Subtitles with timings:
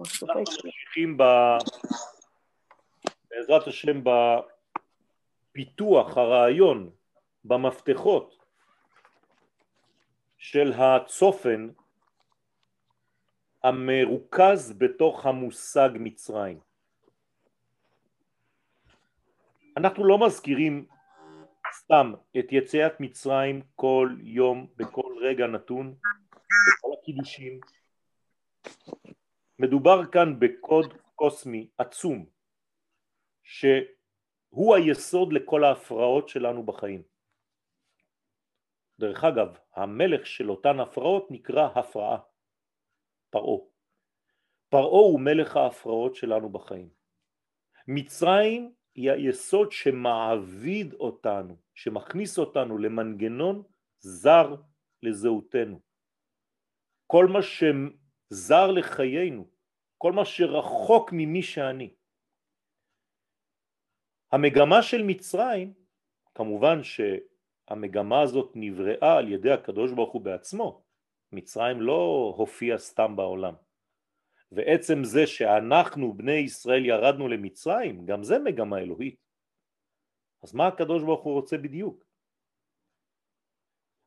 [0.00, 0.26] אנחנו
[0.64, 1.22] ממשיכים ב...
[3.30, 4.00] בעזרת השם
[5.52, 6.90] בפיתוח הרעיון,
[7.44, 8.36] במפתחות
[10.38, 11.68] של הצופן
[13.64, 16.60] המרוכז בתוך המושג מצרים.
[19.76, 20.86] אנחנו לא מזכירים
[21.72, 25.94] סתם את יציאת מצרים כל יום, בכל רגע נתון,
[26.32, 27.60] בכל הקידושים.
[29.60, 32.26] מדובר כאן בקוד קוסמי עצום,
[33.42, 37.02] שהוא היסוד לכל ההפרעות שלנו בחיים.
[39.00, 42.18] דרך אגב, המלך של אותן הפרעות נקרא הפרעה,
[43.30, 43.58] פרעה.
[44.68, 46.88] פרעה הוא מלך ההפרעות שלנו בחיים.
[47.88, 53.62] מצרים היא היסוד שמעביד אותנו, שמכניס אותנו למנגנון
[53.98, 54.54] זר
[55.02, 55.80] לזהותנו.
[57.06, 57.42] כל מה
[58.30, 59.48] שזר לחיינו,
[59.98, 61.94] כל מה שרחוק ממי שאני.
[64.32, 65.74] המגמה של מצרים,
[66.34, 70.82] כמובן שהמגמה הזאת נבראה על ידי הקדוש ברוך הוא בעצמו,
[71.32, 73.54] מצרים לא הופיע סתם בעולם.
[74.52, 79.20] ועצם זה שאנחנו בני ישראל ירדנו למצרים, גם זה מגמה אלוהית.
[80.42, 82.04] אז מה הקדוש ברוך הוא רוצה בדיוק?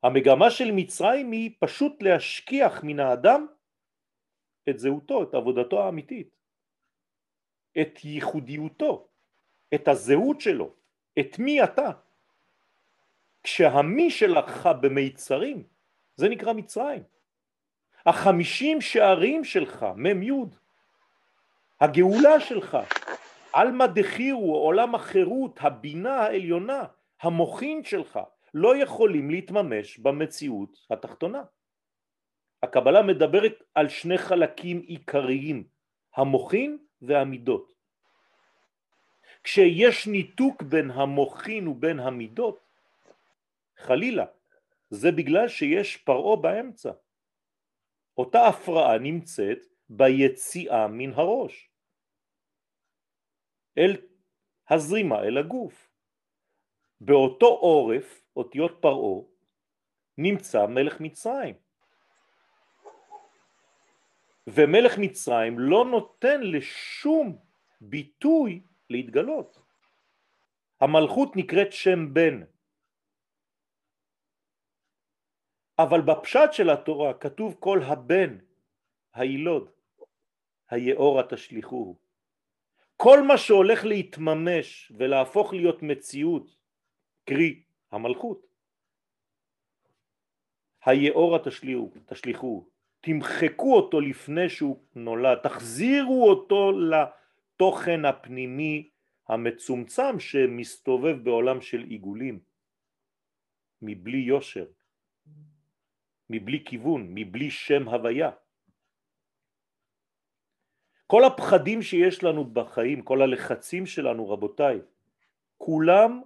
[0.04, 3.48] המגמה של מצרים היא פשוט להשכיח מן האדם
[4.70, 6.36] את זהותו, את עבודתו האמיתית,
[7.82, 9.08] את ייחודיותו,
[9.74, 10.74] את הזהות שלו,
[11.20, 11.90] את מי אתה.
[13.44, 15.64] כשהמי שלך במיצרים,
[16.16, 17.04] זה נקרא מצרים.
[18.06, 20.32] החמישים שערים שלך, מ"י,
[21.82, 22.78] הגאולה שלך,
[23.54, 26.84] עלמא דחירו, עולם החירות, הבינה העליונה,
[27.22, 28.20] המוחין שלך,
[28.54, 31.44] לא יכולים להתממש במציאות התחתונה.
[32.74, 35.68] הקבלה מדברת על שני חלקים עיקריים,
[36.16, 37.74] המוחין והמידות.
[39.44, 42.60] כשיש ניתוק בין המוחין ובין המידות,
[43.78, 44.26] חלילה,
[44.90, 46.92] זה בגלל שיש פרעה באמצע.
[48.18, 51.70] אותה הפרעה נמצאת ביציאה מן הראש
[53.78, 54.02] אל
[54.70, 55.90] הזרימה, אל הגוף.
[57.02, 59.22] באותו עורף, אותיות פרעה,
[60.18, 61.63] נמצא מלך מצרים.
[64.50, 67.38] ומלך מצרים לא נותן לשום
[67.82, 69.60] ביטוי להתגלות.
[70.82, 72.44] המלכות נקראת שם בן,
[75.80, 78.38] אבל בפשט של התורה כתוב כל הבן,
[79.14, 79.70] הילוד,
[80.70, 81.98] היאורה תשליכוהו.
[82.98, 86.58] כל מה שהולך להתממש ולהפוך להיות מציאות,
[87.26, 88.46] קרי המלכות,
[90.86, 91.40] היאורה
[92.08, 92.70] תשליכוהו,
[93.06, 98.90] תמחקו אותו לפני שהוא נולד, תחזירו אותו לתוכן הפנימי
[99.28, 102.40] המצומצם שמסתובב בעולם של עיגולים,
[103.82, 104.66] מבלי יושר.
[106.30, 108.32] מבלי כיוון, מבלי שם הוויה.
[111.08, 114.80] כל הפחדים שיש לנו בחיים, כל הלחצים שלנו רבותיי,
[115.58, 116.22] כולם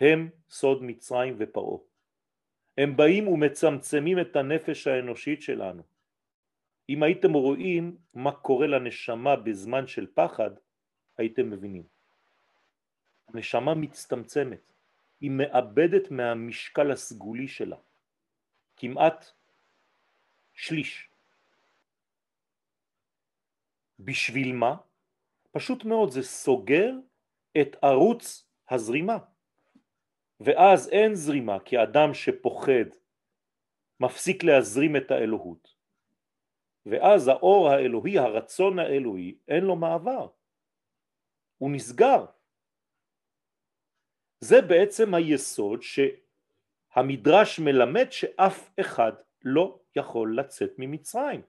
[0.00, 1.78] הם סוד מצרים ופרעה.
[2.78, 5.95] הם באים ומצמצמים את הנפש האנושית שלנו.
[6.88, 10.50] אם הייתם רואים מה קורה לנשמה בזמן של פחד,
[11.18, 11.82] הייתם מבינים.
[13.28, 14.72] הנשמה מצטמצמת,
[15.20, 17.76] היא מאבדת מהמשקל הסגולי שלה.
[18.76, 19.26] כמעט
[20.54, 21.10] שליש.
[23.98, 24.76] בשביל מה?
[25.50, 26.92] פשוט מאוד זה סוגר
[27.60, 29.18] את ערוץ הזרימה
[30.40, 32.88] ואז אין זרימה כי אדם שפוחד
[34.00, 35.75] מפסיק להזרים את האלוהות
[36.86, 40.28] ואז האור האלוהי, הרצון האלוהי, אין לו מעבר,
[41.58, 42.24] הוא נסגר.
[44.40, 49.12] זה בעצם היסוד שהמדרש מלמד שאף אחד
[49.44, 51.42] לא יכול לצאת ממצרים.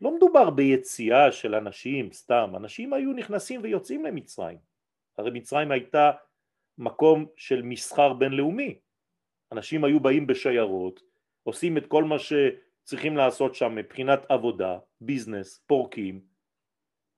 [0.00, 4.58] לא מדובר ביציאה של אנשים סתם, אנשים היו נכנסים ויוצאים למצרים.
[5.18, 6.10] הרי מצרים הייתה
[6.78, 8.78] מקום של מסחר בינלאומי.
[9.52, 11.00] אנשים היו באים בשיירות,
[11.42, 12.18] עושים את כל מה
[12.86, 16.20] שצריכים לעשות שם מבחינת עבודה, ביזנס, פורקים,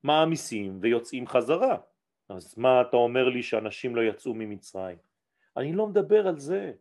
[0.03, 1.76] מעמיסים ויוצאים חזרה.
[2.29, 4.99] אז מה אתה אומר לי שאנשים לא יצאו ממצרים?
[5.56, 6.73] אני לא מדבר על זה.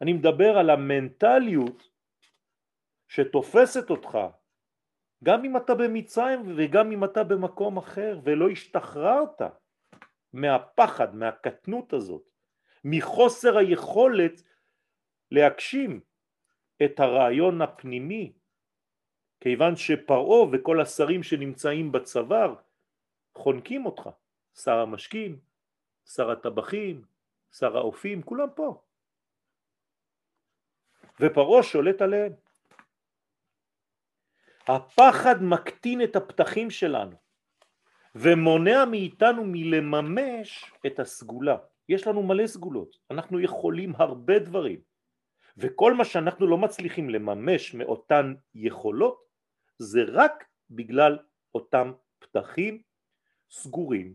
[0.00, 1.90] אני מדבר על המנטליות
[3.08, 4.18] שתופסת אותך
[5.24, 9.40] גם אם אתה במצרים וגם אם אתה במקום אחר ולא השתחררת
[10.32, 12.22] מהפחד, מהקטנות הזאת,
[12.84, 14.42] מחוסר היכולת
[15.30, 16.07] להגשים
[16.84, 18.32] את הרעיון הפנימי
[19.40, 22.54] כיוון שפרעה וכל השרים שנמצאים בצוואר
[23.34, 24.08] חונקים אותך,
[24.54, 25.40] שר המשקים,
[26.06, 27.02] שר הטבחים,
[27.52, 28.82] שר האופים, כולם פה.
[31.20, 32.32] ופרעה שולט עליהם.
[34.68, 37.16] הפחד מקטין את הפתחים שלנו
[38.14, 41.56] ומונע מאיתנו מלממש את הסגולה.
[41.88, 44.87] יש לנו מלא סגולות, אנחנו יכולים הרבה דברים
[45.58, 49.28] וכל מה שאנחנו לא מצליחים לממש מאותן יכולות
[49.78, 51.18] זה רק בגלל
[51.54, 52.82] אותם פתחים
[53.50, 54.14] סגורים.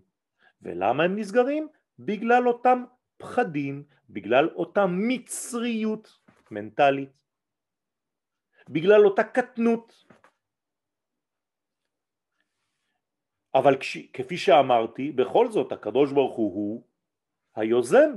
[0.61, 1.67] ולמה הם נסגרים?
[1.99, 2.83] בגלל אותם
[3.17, 6.19] פחדים, בגלל אותה מצריות
[6.51, 7.09] מנטלית,
[8.69, 10.05] בגלל אותה קטנות.
[13.55, 13.77] אבל
[14.13, 16.83] כפי שאמרתי, בכל זאת הקדוש ברוך הוא הוא
[17.55, 18.11] היוזם.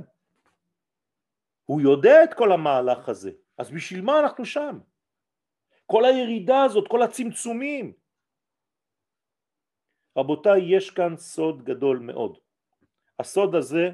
[1.67, 4.79] הוא יודע את כל המהלך הזה, אז בשביל מה אנחנו שם?
[5.85, 7.93] כל הירידה הזאת, כל הצמצומים.
[10.17, 12.37] רבותיי, יש כאן סוד גדול מאוד.
[13.19, 13.89] הסוד הזה,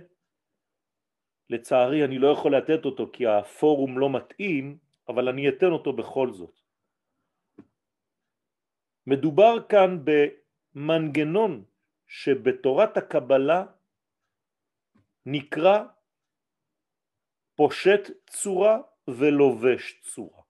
[1.50, 4.78] לצערי אני לא יכול לתת אותו כי הפורום לא מתאים,
[5.08, 6.60] אבל אני אתן אותו בכל זאת.
[9.08, 11.64] מדובר כאן במנגנון
[12.08, 13.66] שבתורת הקבלה
[15.26, 15.84] נקרא
[17.56, 18.78] פושט צורה
[19.08, 20.42] ולובש צורה.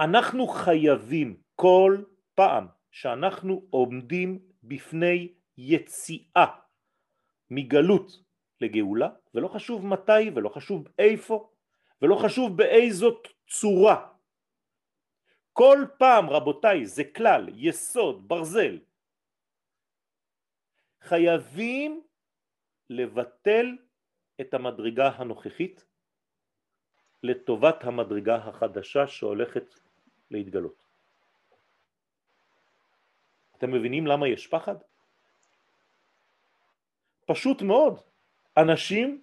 [0.00, 2.02] אנחנו חייבים כל
[2.34, 6.46] פעם שאנחנו עומדים בפני יציאה
[7.50, 8.22] מגלות
[8.60, 11.50] לגאולה, ולא חשוב מתי ולא חשוב איפה
[12.02, 14.08] ולא חשוב באיזו צורה.
[15.52, 18.78] כל פעם רבותיי זה כלל, יסוד, ברזל.
[21.00, 22.02] חייבים
[22.90, 23.76] לבטל
[24.40, 25.84] את המדרגה הנוכחית
[27.22, 29.74] לטובת המדרגה החדשה שהולכת
[30.30, 30.82] להתגלות.
[33.56, 34.76] אתם מבינים למה יש פחד?
[37.26, 38.00] פשוט מאוד.
[38.56, 39.22] אנשים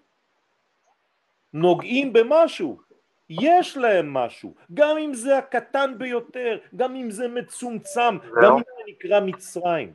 [1.54, 2.82] נוגעים במשהו,
[3.30, 8.84] יש להם משהו, גם אם זה הקטן ביותר, גם אם זה מצומצם, גם אם זה
[8.88, 9.94] נקרא מצרים.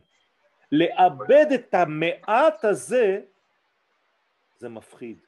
[0.73, 3.21] לאבד את המעט הזה
[4.57, 5.27] זה מפחיד.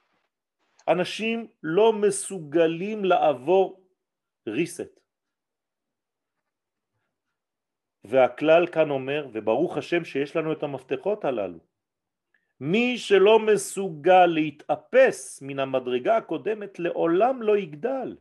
[0.88, 3.80] אנשים לא מסוגלים לעבור
[4.46, 5.00] ריסט.
[8.04, 11.58] והכלל כאן אומר, וברוך השם שיש לנו את המפתחות הללו,
[12.60, 18.16] מי שלא מסוגל להתאפס מן המדרגה הקודמת לעולם לא יגדל.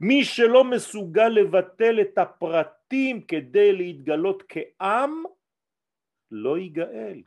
[0.00, 5.22] מי שלא מסוגל לבטל את הפרטים כדי להתגלות כעם,
[6.30, 7.22] לא ייגאל.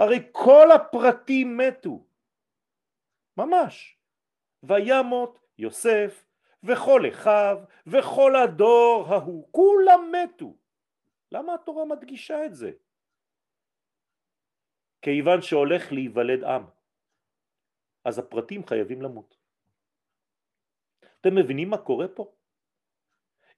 [0.00, 2.04] הרי כל הפרטים מתו,
[3.36, 3.96] ממש.
[4.62, 6.24] וימות יוסף
[6.62, 10.56] וכל אחיו וכל הדור ההוא, כולם מתו.
[11.32, 12.70] למה התורה מדגישה את זה?
[15.02, 16.64] כיוון שהולך להיוולד עם,
[18.04, 19.36] אז הפרטים חייבים למות.
[21.20, 22.32] אתם מבינים מה קורה פה?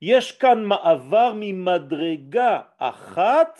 [0.03, 3.59] יש כאן מעבר ממדרגה אחת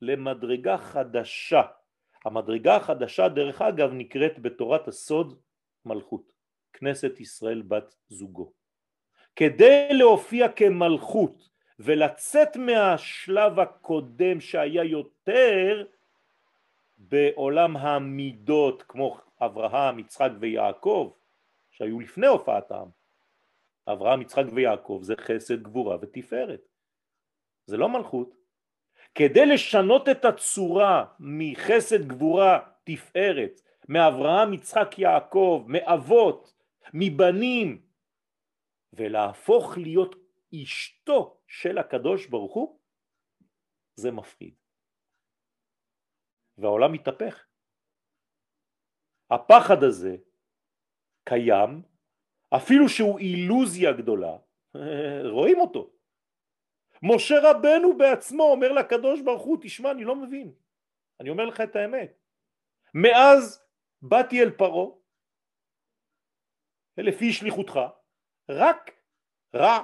[0.00, 1.62] למדרגה חדשה.
[2.24, 5.38] המדרגה החדשה דרך אגב נקראת בתורת הסוד
[5.84, 6.32] מלכות,
[6.72, 8.52] כנסת ישראל בת זוגו.
[9.36, 11.48] כדי להופיע כמלכות
[11.78, 15.86] ולצאת מהשלב הקודם שהיה יותר
[16.98, 21.10] בעולם המידות כמו אברהם, יצחק ויעקב
[21.70, 22.88] שהיו לפני הופעת העם.
[23.88, 26.60] אברהם, יצחק ויעקב זה חסד, גבורה ותפארת.
[27.66, 28.41] זה לא מלכות.
[29.14, 36.54] כדי לשנות את הצורה מחסד, גבורה, תפארת, מאברהם, יצחק, יעקב, מאבות,
[36.94, 37.82] מבנים,
[38.92, 40.14] ולהפוך להיות
[40.62, 42.78] אשתו של הקדוש ברוך הוא,
[43.94, 44.54] זה מפחיד.
[46.58, 47.46] והעולם מתהפך.
[49.30, 50.16] הפחד הזה
[51.24, 51.82] קיים,
[52.56, 54.36] אפילו שהוא אילוזיה גדולה,
[55.36, 55.91] רואים אותו.
[57.02, 60.52] משה רבנו בעצמו אומר לקדוש ברוך הוא, תשמע, אני לא מבין,
[61.20, 62.18] אני אומר לך את האמת.
[62.94, 63.62] מאז
[64.02, 64.86] באתי אל פרעה,
[66.98, 67.80] לפי שליחותך,
[68.48, 68.90] רק
[69.54, 69.78] רע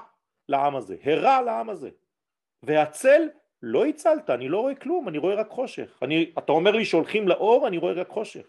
[0.49, 1.91] לעם הזה, הרע לעם הזה,
[2.63, 3.29] והצל
[3.63, 5.99] לא הצלת, אני לא רואה כלום, אני רואה רק חושך.
[6.03, 8.47] אני, אתה אומר לי שהולכים לאור, אני רואה רק חושך.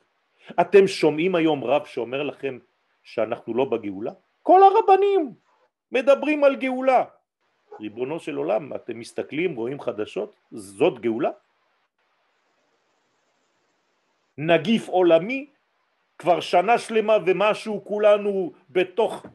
[0.62, 2.60] אתם שומעים היום רב שאומר לכם
[3.04, 4.12] שאנחנו לא בגאולה?
[4.42, 5.34] כל הרבנים
[5.92, 7.06] מדברים על גאולה.
[7.80, 10.36] ריבונו של עולם, אתם מסתכלים, רואים חדשות?
[10.52, 11.32] זאת גאולה?
[14.38, 15.48] נגיף עולמי,
[16.18, 19.26] כבר שנה שלמה ומשהו כולנו בתוך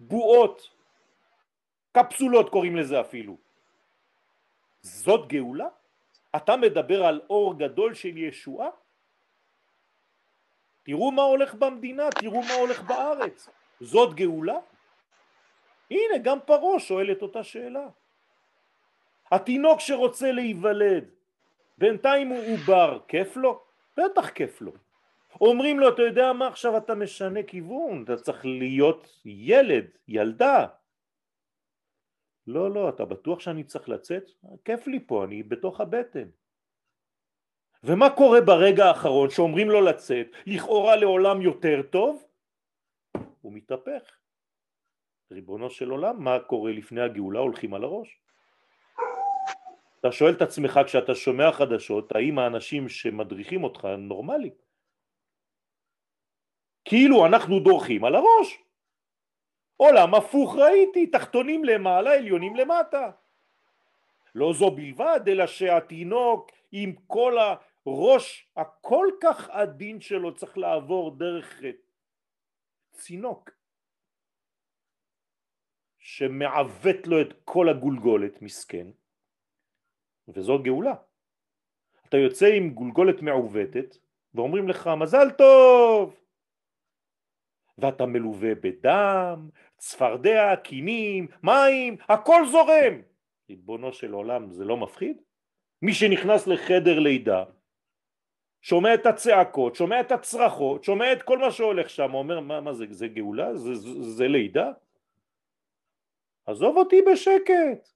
[0.00, 0.70] בועות
[1.92, 3.36] קפסולות קוראים לזה אפילו.
[4.82, 5.68] זאת גאולה?
[6.36, 8.68] אתה מדבר על אור גדול של ישועה?
[10.82, 13.48] תראו מה הולך במדינה, תראו מה הולך בארץ.
[13.80, 14.58] זאת גאולה?
[15.90, 17.88] הנה, גם פרעה שואל את אותה שאלה.
[19.30, 21.04] התינוק שרוצה להיוולד,
[21.78, 23.62] בינתיים הוא עובר, כיף לו?
[23.96, 24.72] בטח כיף לו.
[25.40, 30.66] אומרים לו, אתה יודע מה, עכשיו אתה משנה כיוון, אתה צריך להיות ילד, ילדה.
[32.46, 34.30] לא, לא, אתה בטוח שאני צריך לצאת?
[34.64, 36.28] כיף לי פה, אני בתוך הבטן.
[37.84, 42.24] ומה קורה ברגע האחרון שאומרים לו לצאת, לכאורה לעולם יותר טוב?
[43.40, 44.02] הוא מתהפך.
[45.32, 47.40] ריבונו של עולם, מה קורה לפני הגאולה?
[47.40, 48.20] הולכים על הראש.
[50.00, 54.52] אתה שואל את עצמך כשאתה שומע חדשות, האם האנשים שמדריכים אותך הם נורמליים?
[56.84, 58.62] כאילו אנחנו דורכים על הראש.
[59.76, 63.10] עולם הפוך ראיתי, תחתונים למעלה, עליונים למטה.
[64.34, 67.36] לא זו בלבד, אלא שהתינוק עם כל
[67.86, 71.62] הראש הכל כך עדין שלו צריך לעבור דרך
[72.92, 73.50] צינוק
[76.06, 78.86] שמעוות לו את כל הגולגולת, מסכן,
[80.28, 80.94] וזו גאולה.
[82.08, 83.96] אתה יוצא עם גולגולת מעוותת
[84.34, 86.20] ואומרים לך מזל טוב
[87.78, 93.02] ואתה מלווה בדם, צפרדע, קינים, מים, הכל זורם.
[93.50, 95.22] ריבונו של עולם, זה לא מפחיד?
[95.82, 97.44] מי שנכנס לחדר לידה,
[98.62, 102.72] שומע את הצעקות, שומע את הצרחות, שומע את כל מה שהולך שם, אומר מה, מה
[102.72, 103.54] זה, זה גאולה?
[103.54, 104.72] זה, זה, זה לידה?
[106.46, 107.88] עזוב אותי בשקט.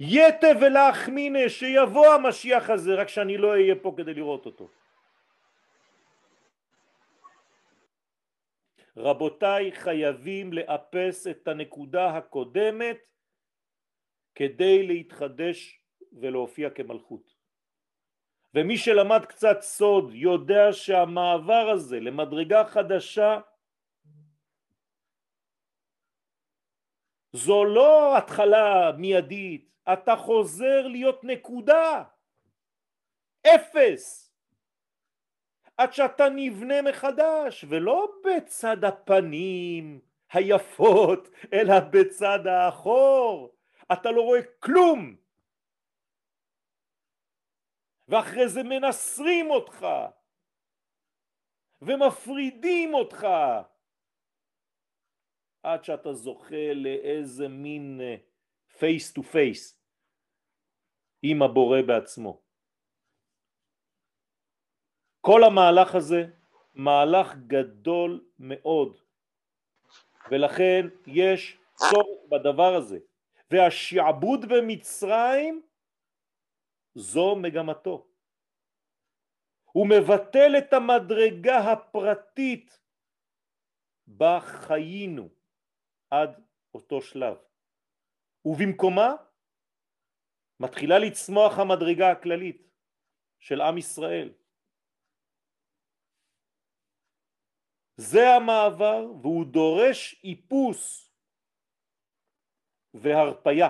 [0.00, 4.68] יתה ולהחמינה שיבוא המשיח הזה רק שאני לא אהיה פה כדי לראות אותו.
[8.96, 12.98] רבותיי חייבים לאפס את הנקודה הקודמת
[14.34, 15.80] כדי להתחדש
[16.12, 17.34] ולהופיע כמלכות.
[18.54, 23.40] ומי שלמד קצת סוד יודע שהמעבר הזה למדרגה חדשה
[27.34, 32.04] זו לא התחלה מיידית, אתה חוזר להיות נקודה,
[33.46, 34.32] אפס.
[35.76, 40.00] עד שאתה נבנה מחדש, ולא בצד הפנים
[40.32, 43.54] היפות, אלא בצד האחור.
[43.92, 45.16] אתה לא רואה כלום.
[48.08, 49.86] ואחרי זה מנסרים אותך,
[51.82, 53.26] ומפרידים אותך,
[55.64, 58.00] עד שאתה זוכה לאיזה מין
[58.78, 59.80] face to face
[61.22, 62.42] עם הבורא בעצמו.
[65.20, 66.26] כל המהלך הזה
[66.74, 69.00] מהלך גדול מאוד.
[70.30, 72.98] ולכן יש צורך בדבר הזה.
[73.50, 75.62] והשעבוד במצרים
[76.94, 78.06] זו מגמתו.
[79.64, 82.80] הוא מבטל את המדרגה הפרטית
[84.06, 85.33] בה חיינו
[86.22, 86.40] עד
[86.74, 87.36] אותו שלב
[88.44, 89.08] ובמקומה
[90.60, 92.70] מתחילה לצמוח המדרגה הכללית
[93.38, 94.32] של עם ישראל
[97.96, 101.10] זה המעבר והוא דורש איפוס
[102.94, 103.68] והרפיה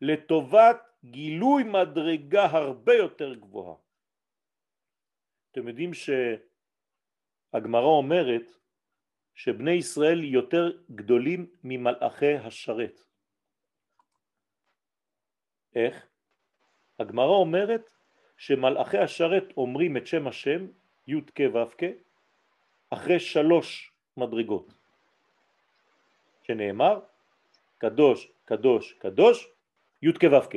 [0.00, 3.76] לטובת גילוי מדרגה הרבה יותר גבוהה.
[5.50, 8.61] אתם יודעים שהגמרא אומרת
[9.34, 13.04] שבני ישראל יותר גדולים ממלאכי השרת.
[15.74, 16.06] איך?
[16.98, 17.90] הגמרא אומרת
[18.36, 20.66] שמלאכי השרת אומרים את שם השם
[21.06, 21.84] י' כ' ו' כ'
[22.90, 24.68] אחרי שלוש מדרגות
[26.42, 27.00] שנאמר
[27.78, 29.48] קדוש קדוש קדוש
[30.02, 30.56] י' כ' ו' כ'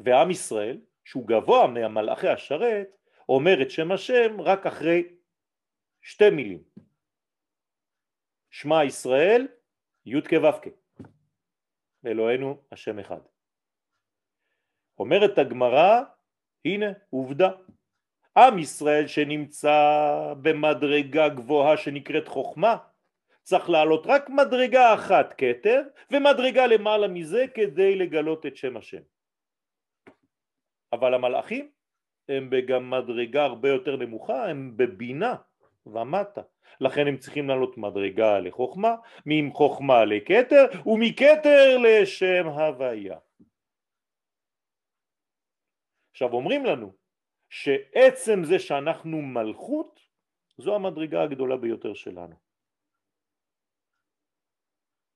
[0.00, 2.88] ועם ישראל שהוא גבוה מהמלאכי השרת
[3.28, 5.08] אומר את שם השם רק אחרי
[6.04, 6.62] שתי מילים.
[8.50, 9.48] שמע ישראל
[10.06, 10.68] י' כ' ו' כ'
[12.06, 13.20] אלוהינו השם אחד.
[14.98, 16.02] אומרת הגמרא
[16.64, 17.50] הנה עובדה.
[18.36, 19.78] עם ישראל שנמצא
[20.42, 22.76] במדרגה גבוהה שנקראת חוכמה
[23.42, 29.02] צריך לעלות רק מדרגה אחת כתר ומדרגה למעלה מזה כדי לגלות את שם השם.
[30.92, 31.70] אבל המלאכים
[32.28, 35.34] הם בגם מדרגה הרבה יותר נמוכה, הם בבינה
[35.86, 36.42] ומטה.
[36.80, 38.94] לכן הם צריכים לעלות מדרגה לחוכמה,
[39.26, 43.18] מחוכמה לכתר ומכתר לשם הוויה.
[46.10, 46.92] עכשיו אומרים לנו
[47.48, 50.00] שעצם זה שאנחנו מלכות
[50.58, 52.34] זו המדרגה הגדולה ביותר שלנו.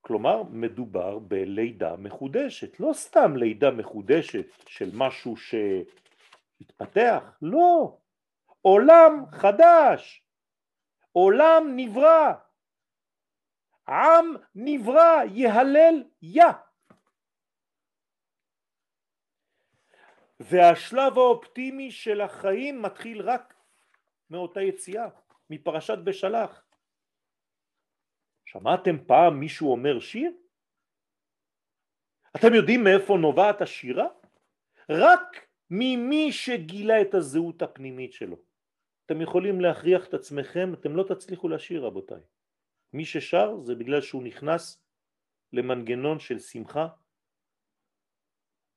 [0.00, 5.36] כלומר מדובר בלידה מחודשת, לא סתם לידה מחודשת של משהו
[6.56, 7.98] שהתפתח, לא,
[8.62, 10.27] עולם חדש,
[11.18, 12.34] עולם נברא,
[13.88, 16.52] עם נברא, יהלל יה.
[20.40, 23.54] והשלב האופטימי של החיים מתחיל רק
[24.30, 25.08] מאותה יציאה,
[25.50, 26.64] מפרשת בשלח.
[28.44, 30.32] שמעתם פעם מישהו אומר שיר?
[32.36, 34.06] אתם יודעים מאיפה נובעת השירה?
[34.90, 38.47] רק ממי שגילה את הזהות הפנימית שלו.
[39.08, 42.20] אתם יכולים להכריח את עצמכם, אתם לא תצליחו לשיר רבותיי.
[42.92, 44.84] מי ששר זה בגלל שהוא נכנס
[45.52, 46.88] למנגנון של שמחה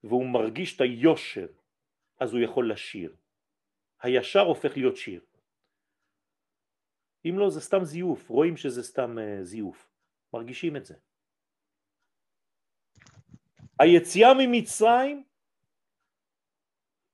[0.04, 1.48] והוא מרגיש את היושר,
[2.20, 3.16] אז הוא יכול לשיר.
[4.02, 5.26] הישר הופך להיות שיר.
[7.26, 9.90] אם לא זה סתם זיוף, רואים שזה סתם uh, זיוף,
[10.34, 10.96] מרגישים את זה.
[13.80, 15.24] היציאה ממצרים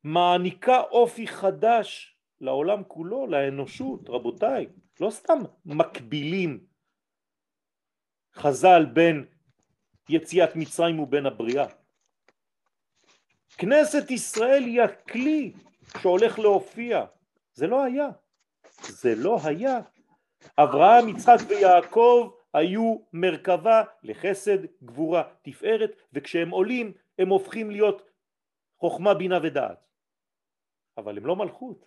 [0.04, 4.68] מעניקה אופי חדש לעולם כולו, לאנושות, רבותיי,
[5.00, 6.66] לא סתם מקבילים
[8.34, 9.26] חז"ל בין
[10.10, 11.66] יציאת מצרים ובין הבריאה.
[13.58, 15.54] כנסת ישראל היא הכלי
[16.02, 17.06] שהולך להופיע,
[17.54, 18.08] זה לא היה,
[18.82, 19.80] זה לא היה.
[20.58, 28.10] אברהם, יצחק ויעקב היו מרכבה לחסד, גבורה, תפארת, וכשהם עולים הם הופכים להיות
[28.80, 29.88] חוכמה, בינה ודעת.
[30.98, 31.86] אבל הם לא מלכות.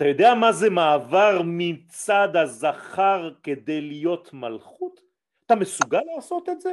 [0.00, 5.00] אתה יודע מה זה מעבר מצד הזכר כדי להיות מלכות?
[5.46, 6.72] אתה מסוגל לעשות את זה?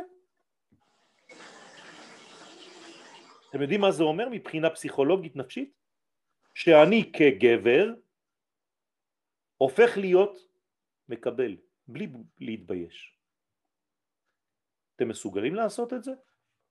[3.50, 5.74] אתם יודעים מה זה אומר מבחינה פסיכולוגית נפשית?
[6.54, 7.94] שאני כגבר
[9.58, 10.38] הופך להיות
[11.10, 11.58] מקבל,
[11.88, 12.08] בלי
[12.40, 13.18] להתבייש.
[14.96, 16.12] אתם מסוגלים לעשות את זה?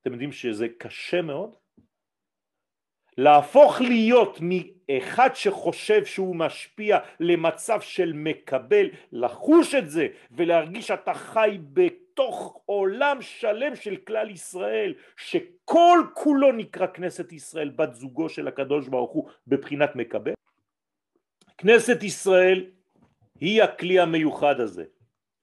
[0.00, 1.54] אתם יודעים שזה קשה מאוד?
[3.18, 4.40] להפוך להיות
[4.90, 13.22] מאחד שחושב שהוא משפיע למצב של מקבל, לחוש את זה ולהרגיש שאתה חי בתוך עולם
[13.22, 19.30] שלם של כלל ישראל שכל כולו נקרא כנסת ישראל בת זוגו של הקדוש ברוך הוא
[19.46, 20.32] בבחינת מקבל?
[21.58, 22.70] כנסת ישראל
[23.40, 24.84] היא הכלי המיוחד הזה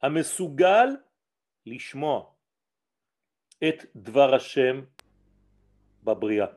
[0.01, 0.87] המסוגל
[1.65, 2.23] לשמוע
[3.63, 4.81] את דבר השם
[6.03, 6.47] בבריאה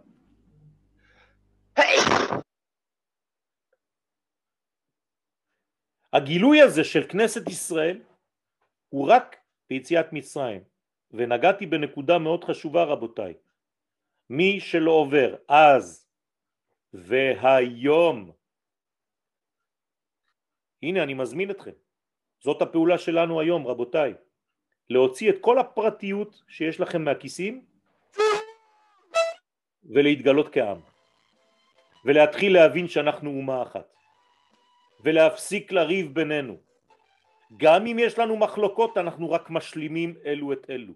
[6.17, 8.01] הגילוי הזה של כנסת ישראל
[8.89, 9.37] הוא רק
[9.71, 10.63] ביציאת מצרים.
[11.11, 13.35] ונגעתי בנקודה מאוד חשובה רבותיי.
[14.31, 16.09] מי שלא עובר אז
[16.93, 18.33] והיום
[20.83, 21.77] הנה אני מזמין אתכם.
[22.41, 24.15] זאת הפעולה שלנו היום רבותיי.
[24.91, 27.65] להוציא את כל הפרטיות שיש לכם מהכיסים
[29.85, 30.81] ולהתגלות כעם.
[32.05, 33.96] ולהתחיל להבין שאנחנו אומה אחת
[35.07, 36.57] ולהפסיק לריב בינינו.
[37.57, 40.95] גם אם יש לנו מחלוקות אנחנו רק משלימים אלו את אלו.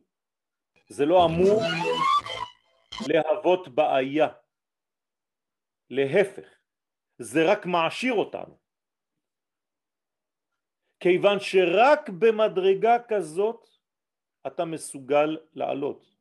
[0.89, 1.63] זה לא אמור
[3.09, 4.29] להוות בעיה.
[5.91, 6.49] להפך
[7.19, 8.59] זה רק מעשיר אותנו.
[11.01, 13.69] כיוון שרק במדרגה כזאת
[14.47, 16.17] אתה מסוגל לעלות.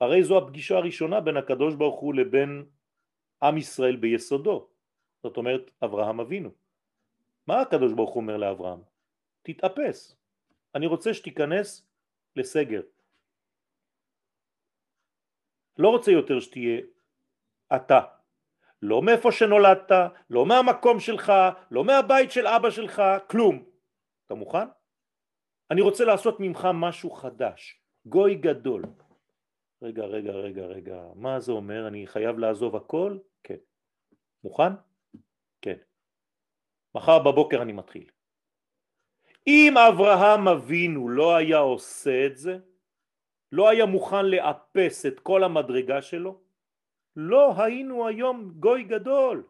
[0.00, 2.66] הרי זו הפגישה הראשונה בין הקדוש ברוך הוא לבין
[3.42, 4.68] עם ישראל ביסודו,
[5.26, 6.50] זאת אומרת אברהם אבינו.
[7.46, 8.80] מה הקדוש ברוך הוא אומר לאברהם?
[9.42, 10.16] תתאפס,
[10.74, 11.86] אני רוצה שתיכנס
[12.36, 12.82] לסגר.
[15.78, 16.80] לא רוצה יותר שתהיה
[17.76, 18.00] אתה,
[18.82, 19.90] לא מאיפה שנולדת,
[20.30, 21.32] לא מהמקום שלך,
[21.70, 23.64] לא מהבית של אבא שלך, כלום.
[24.26, 24.68] אתה מוכן?
[25.70, 28.82] אני רוצה לעשות ממך משהו חדש, גוי גדול.
[29.82, 31.88] רגע, רגע, רגע, רגע, מה זה אומר?
[31.88, 33.18] אני חייב לעזוב הכל?
[33.42, 33.58] כן.
[34.44, 34.72] מוכן?
[35.66, 35.82] כן.
[36.94, 38.10] מחר בבוקר אני מתחיל.
[39.46, 42.58] אם אברהם אבינו לא היה עושה את זה,
[43.52, 46.40] לא היה מוכן לאפס את כל המדרגה שלו,
[47.16, 49.48] לא היינו היום גוי גדול.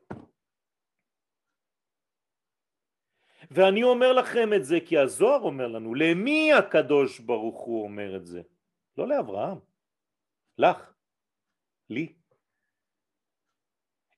[3.50, 8.26] ואני אומר לכם את זה כי הזוהר אומר לנו, למי הקדוש ברוך הוא אומר את
[8.26, 8.42] זה?
[8.96, 9.59] לא לאברהם.
[10.59, 10.92] לך,
[11.90, 12.26] לי.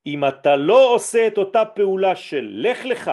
[0.09, 3.11] אם אתה לא עושה את אותה פעולה של לך לך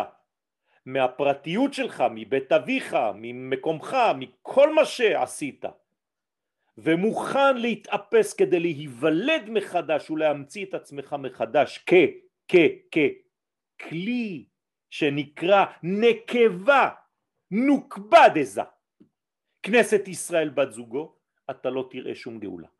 [0.85, 5.65] מהפרטיות שלך, מבית אביך, ממקומך, מכל מה שעשית
[6.77, 11.93] ומוכן להתאפס כדי להיוולד מחדש ולהמציא את עצמך מחדש כ,
[12.47, 12.55] כ,
[12.91, 12.97] כ,
[13.81, 14.45] כלי
[14.89, 16.89] שנקרא נקבה
[17.51, 18.61] נוקבה דזה
[19.63, 21.15] כנסת ישראל בת זוגו,
[21.49, 22.74] אתה לא תראה שום גאולה.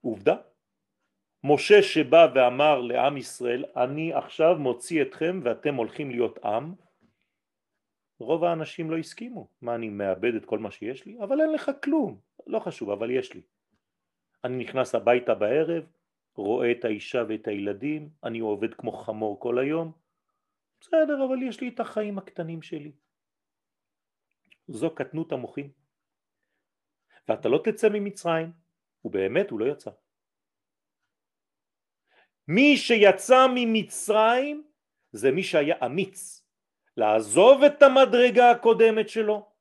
[0.00, 0.36] עובדה,
[1.44, 6.74] משה שבא ואמר לעם ישראל, אני עכשיו מוציא אתכם ואתם הולכים להיות עם,
[8.20, 9.48] רוב האנשים לא הסכימו.
[9.62, 11.18] מה, אני מאבד את כל מה שיש לי?
[11.22, 12.20] אבל אין לך כלום.
[12.46, 13.40] לא חשוב, אבל יש לי.
[14.44, 15.84] אני נכנס הביתה בערב,
[16.34, 19.92] רואה את האישה ואת הילדים, אני עובד כמו חמור כל היום.
[20.80, 22.92] בסדר, אבל יש לי את החיים הקטנים שלי.
[24.68, 25.70] זו קטנות המוחים.
[27.28, 28.52] ואתה לא תצא ממצרים,
[29.04, 29.90] ובאמת הוא לא יצא.
[32.48, 34.70] מי שיצא ממצרים
[35.12, 36.46] זה מי שהיה אמיץ,
[36.96, 39.52] לעזוב את המדרגה הקודמת שלו,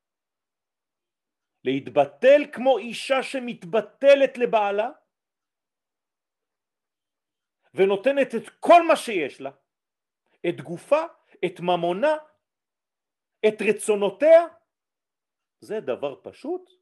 [1.63, 4.89] להתבטל כמו אישה שמתבטלת לבעלה.
[7.73, 9.51] ונותנת את כל מה שיש לה,
[10.49, 11.01] את גופה,
[11.45, 12.15] את ממונה,
[13.47, 14.41] את רצונותיה,
[15.59, 16.78] זה דבר פשוט?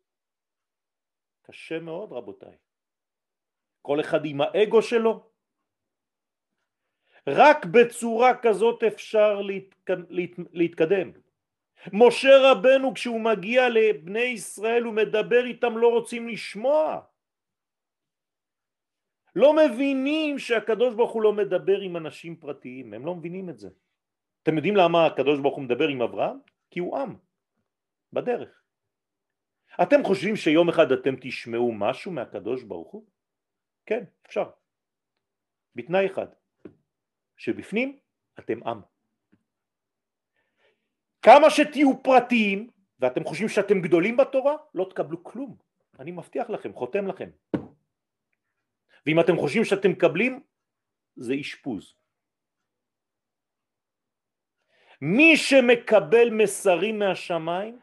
[1.52, 2.56] קשה מאוד רבותיי.
[3.82, 5.30] כל אחד עם האגו שלו.
[7.28, 9.42] רק בצורה כזאת אפשר
[10.52, 11.12] להתקדם.
[11.94, 17.02] משה רבנו כשהוא מגיע לבני ישראל הוא מדבר איתם לא רוצים לשמוע
[19.36, 23.70] לא מבינים שהקדוש ברוך הוא לא מדבר עם אנשים פרטיים הם לא מבינים את זה
[24.44, 26.38] אתם יודעים למה הקדוש ברוך הוא מדבר עם אברהם?
[26.72, 27.16] כי הוא עם
[28.14, 28.64] בדרך
[29.82, 33.06] אתם חושבים שיום אחד אתם תשמעו משהו מהקדוש ברוך הוא?
[33.86, 34.50] כן אפשר
[35.76, 36.28] בתנאי אחד
[37.38, 38.00] שבפנים
[38.40, 38.82] אתם עם
[41.22, 45.58] כמה שתהיו פרטיים ואתם חושבים שאתם גדולים בתורה, לא תקבלו כלום.
[46.00, 47.30] אני מבטיח לכם, חותם לכם.
[49.06, 50.44] ואם אתם חושבים שאתם מקבלים,
[51.16, 51.94] זה אשפוז.
[55.02, 57.80] מי שמקבל מסרים מהשמיים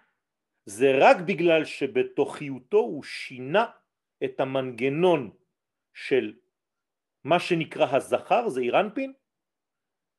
[0.66, 3.66] זה רק בגלל שבתוכיותו הוא שינה
[4.24, 5.31] את המנגנון
[5.94, 6.35] של
[7.24, 9.12] מה שנקרא הזכר, זה אירנפין,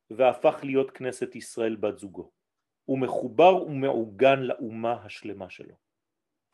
[0.10, 2.32] והפך להיות כנסת ישראל בת זוגו.
[2.86, 5.76] הוא מחובר ומעוגן לאומה השלמה שלו.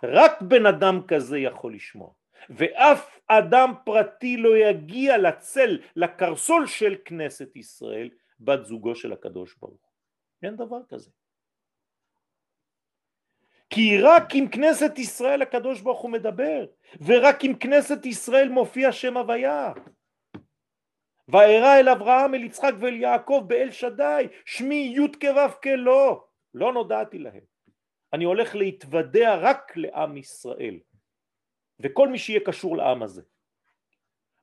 [0.03, 2.13] רק בן אדם כזה יכול לשמוע,
[2.49, 9.91] ואף אדם פרטי לא יגיע לצל, לקרסול של כנסת ישראל, בת זוגו של הקדוש ברוך.
[10.43, 11.11] אין דבר כזה.
[13.73, 16.65] כי רק עם כנסת ישראל הקדוש ברוך הוא מדבר,
[17.01, 19.73] ורק עם כנסת ישראל מופיע שם הוויה.
[21.27, 27.19] וארא אל אברהם אל יצחק ואל יעקב באל שדי שמי י' כו' כלא לא נודעתי
[27.19, 27.43] להם.
[28.13, 30.79] אני הולך להתוודע רק לעם ישראל.
[31.79, 33.21] וכל מי שיהיה קשור לעם הזה.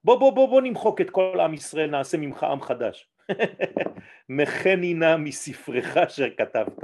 [0.04, 3.10] בוא בוא בוא בוא נמחוק את כל עם ישראל נעשה ממך עם חדש.
[4.28, 6.82] מחני נא מספרך אשר כתבת.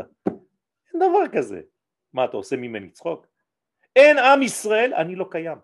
[0.94, 1.60] אין דבר כזה
[2.14, 3.26] מה אתה עושה ממני צחוק?
[3.96, 5.58] אין עם ישראל אני לא קיים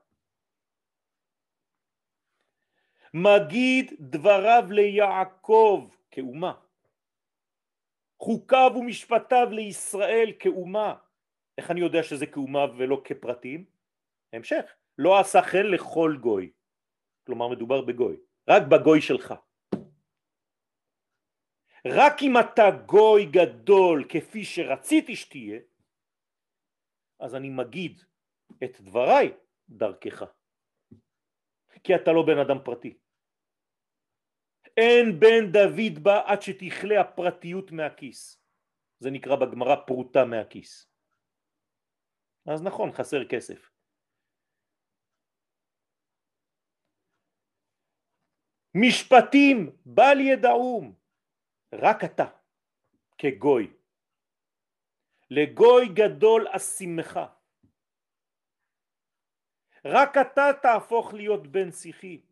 [3.15, 6.55] מגיד דבריו ליעקב כאומה,
[8.19, 10.95] חוקיו ומשפטיו לישראל כאומה.
[11.59, 13.65] איך אני יודע שזה כאומה ולא כפרטים?
[14.33, 16.51] המשך, לא עשה חן לכל גוי,
[17.27, 18.17] כלומר מדובר בגוי,
[18.49, 19.35] רק בגוי שלך.
[21.87, 25.59] רק אם אתה גוי גדול כפי שרציתי שתהיה,
[27.21, 28.03] אז אני מגיד
[28.65, 29.33] את דבריי
[29.69, 30.23] דרכך.
[31.85, 32.99] כי אתה לא בן אדם פרטי.
[34.77, 38.43] אין בן דוד בא עד שתכלה הפרטיות מהכיס.
[38.99, 40.91] זה נקרא בגמרא פרוטה מהכיס.
[42.47, 43.71] אז נכון, חסר כסף.
[48.75, 50.95] משפטים בל ידעום,
[51.75, 52.25] רק אתה,
[53.19, 53.80] כגוי.
[55.31, 57.21] לגוי גדול אשימך.
[59.85, 62.23] רק אתה תהפוך להיות בן שיחי.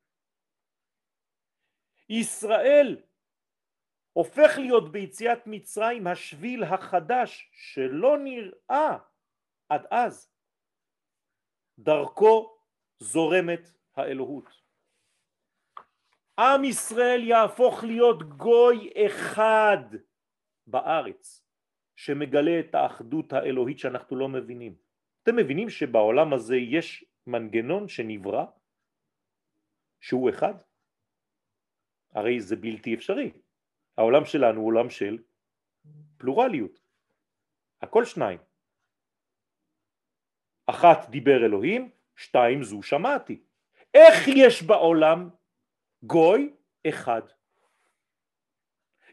[2.08, 3.02] ישראל
[4.12, 8.98] הופך להיות ביציאת מצרים השביל החדש שלא נראה
[9.68, 10.32] עד אז.
[11.78, 12.58] דרכו
[12.98, 14.48] זורמת האלוהות.
[16.38, 19.94] עם ישראל יהפוך להיות גוי אחד
[20.66, 21.47] בארץ
[21.98, 24.74] שמגלה את האחדות האלוהית שאנחנו לא מבינים.
[25.22, 28.44] אתם מבינים שבעולם הזה יש מנגנון שנברא
[30.00, 30.54] שהוא אחד?
[32.14, 33.32] הרי זה בלתי אפשרי.
[33.96, 35.18] העולם שלנו הוא עולם של
[36.16, 36.80] פלורליות.
[37.82, 38.38] הכל שניים.
[40.66, 43.42] אחת דיבר אלוהים, שתיים זו שמעתי.
[43.94, 45.30] איך יש בעולם
[46.02, 46.54] גוי
[46.88, 47.22] אחד?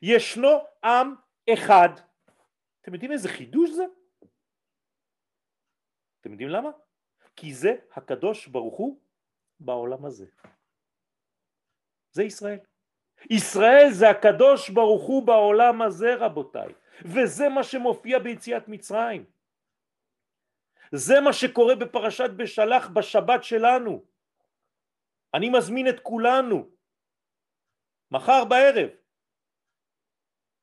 [0.01, 1.15] ישנו עם
[1.53, 2.04] אחד.
[2.85, 3.85] אתם יודעים איזה חידוש זה?
[6.21, 6.69] אתם יודעים למה?
[7.35, 8.99] כי זה הקדוש ברוך הוא
[9.59, 10.25] בעולם הזה.
[12.11, 12.59] זה ישראל.
[13.29, 19.25] ישראל זה הקדוש ברוך הוא בעולם הזה רבותיי, וזה מה שמופיע ביציאת מצרים.
[20.91, 24.05] זה מה שקורה בפרשת בשלח בשבת שלנו.
[25.33, 26.69] אני מזמין את כולנו
[28.11, 28.89] מחר בערב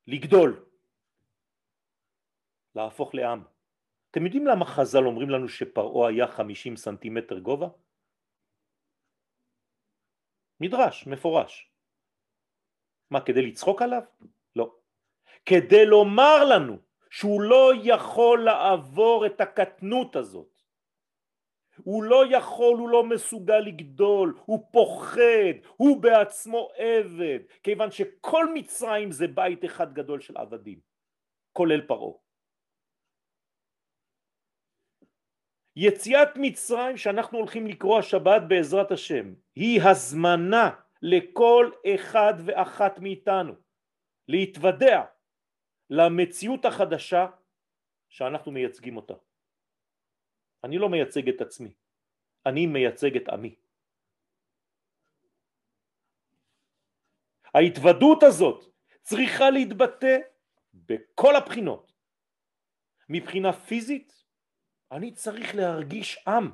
[0.06, 0.64] לגדול,
[2.74, 3.42] להפוך לעם.
[4.10, 7.68] אתם יודעים למה חז"ל אומרים לנו שפרעה היה 50 סנטימטר גובה?
[10.60, 11.70] מדרש, מפורש.
[13.10, 14.02] מה, כדי לצחוק עליו?
[14.56, 14.74] לא.
[15.44, 16.78] כדי לומר לנו
[17.10, 20.62] שהוא לא יכול לעבור את הקטנות הזאת.
[21.84, 29.12] הוא לא יכול, הוא לא מסוגל לגדול, הוא פוחד, הוא בעצמו עבד, כיוון שכל מצרים
[29.12, 30.80] זה בית אחד גדול של עבדים,
[31.52, 32.21] כולל פרעה.
[35.76, 40.70] יציאת מצרים שאנחנו הולכים לקרוא השבת בעזרת השם היא הזמנה
[41.02, 43.52] לכל אחד ואחת מאיתנו
[44.28, 45.02] להתוודע
[45.90, 47.26] למציאות החדשה
[48.08, 49.14] שאנחנו מייצגים אותה.
[50.64, 51.74] אני לא מייצג את עצמי,
[52.46, 53.54] אני מייצג את עמי.
[57.54, 58.64] ההתוודות הזאת
[59.02, 60.18] צריכה להתבטא
[60.74, 61.92] בכל הבחינות.
[63.08, 64.21] מבחינה פיזית,
[64.92, 66.50] אני צריך להרגיש עם.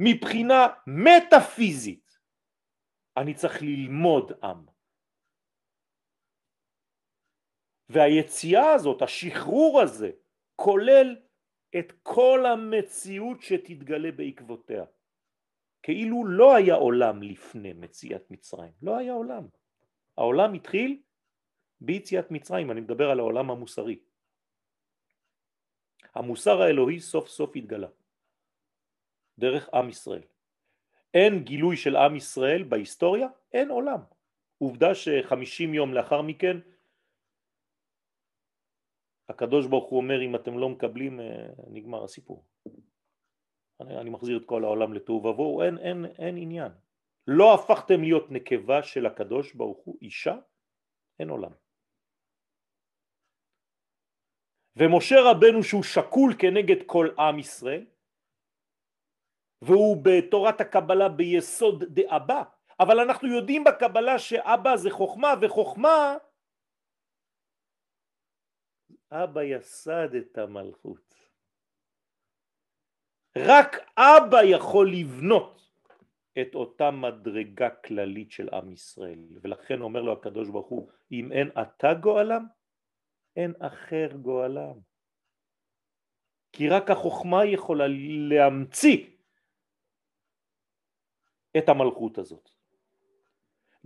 [0.00, 2.18] מבחינה מטאפיזית,
[3.16, 4.66] אני צריך ללמוד עם.
[7.88, 10.10] והיציאה הזאת, השחרור הזה,
[10.56, 11.16] כולל
[11.78, 14.84] את כל המציאות שתתגלה בעקבותיה.
[15.82, 19.48] כאילו לא היה עולם לפני מציאת מצרים, לא היה עולם.
[20.16, 21.02] העולם התחיל
[21.80, 23.98] ביציאת מצרים, אני מדבר על העולם המוסרי.
[26.14, 27.88] המוסר האלוהי סוף סוף התגלה
[29.38, 30.22] דרך עם ישראל.
[31.14, 34.00] אין גילוי של עם ישראל בהיסטוריה, אין עולם.
[34.58, 36.56] עובדה שחמישים יום לאחר מכן
[39.28, 42.44] הקדוש ברוך הוא אומר אם אתם לא מקבלים אה, נגמר הסיפור.
[43.80, 46.72] אני, אני מחזיר את כל העולם לתוהו ובוהו, אין, אין, אין עניין.
[47.26, 50.36] לא הפכתם להיות נקבה של הקדוש ברוך הוא, אישה,
[51.18, 51.52] אין עולם.
[54.76, 57.86] ומשה רבנו שהוא שקול כנגד כל עם ישראל,
[59.62, 62.42] והוא בתורת הקבלה ביסוד דאבא,
[62.80, 66.16] אבל אנחנו יודעים בקבלה שאבא זה חוכמה, וחוכמה
[69.12, 71.14] אבא יסד את המלכות.
[73.38, 75.62] רק אבא יכול לבנות
[76.40, 81.50] את אותה מדרגה כללית של עם ישראל ולכן אומר לו הקדוש ברוך הוא אם אין
[81.62, 82.46] אתה גואלם
[83.36, 84.78] אין אחר גואלם.
[86.52, 87.84] כי רק החוכמה יכולה
[88.28, 89.06] להמציא
[91.58, 92.50] את המלכות הזאת.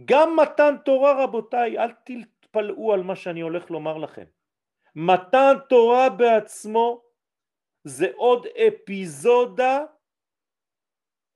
[0.05, 4.25] גם מתן תורה רבותיי אל תתפלאו על מה שאני הולך לומר לכם.
[4.95, 7.03] מתן תורה בעצמו
[7.85, 9.85] זה עוד אפיזודה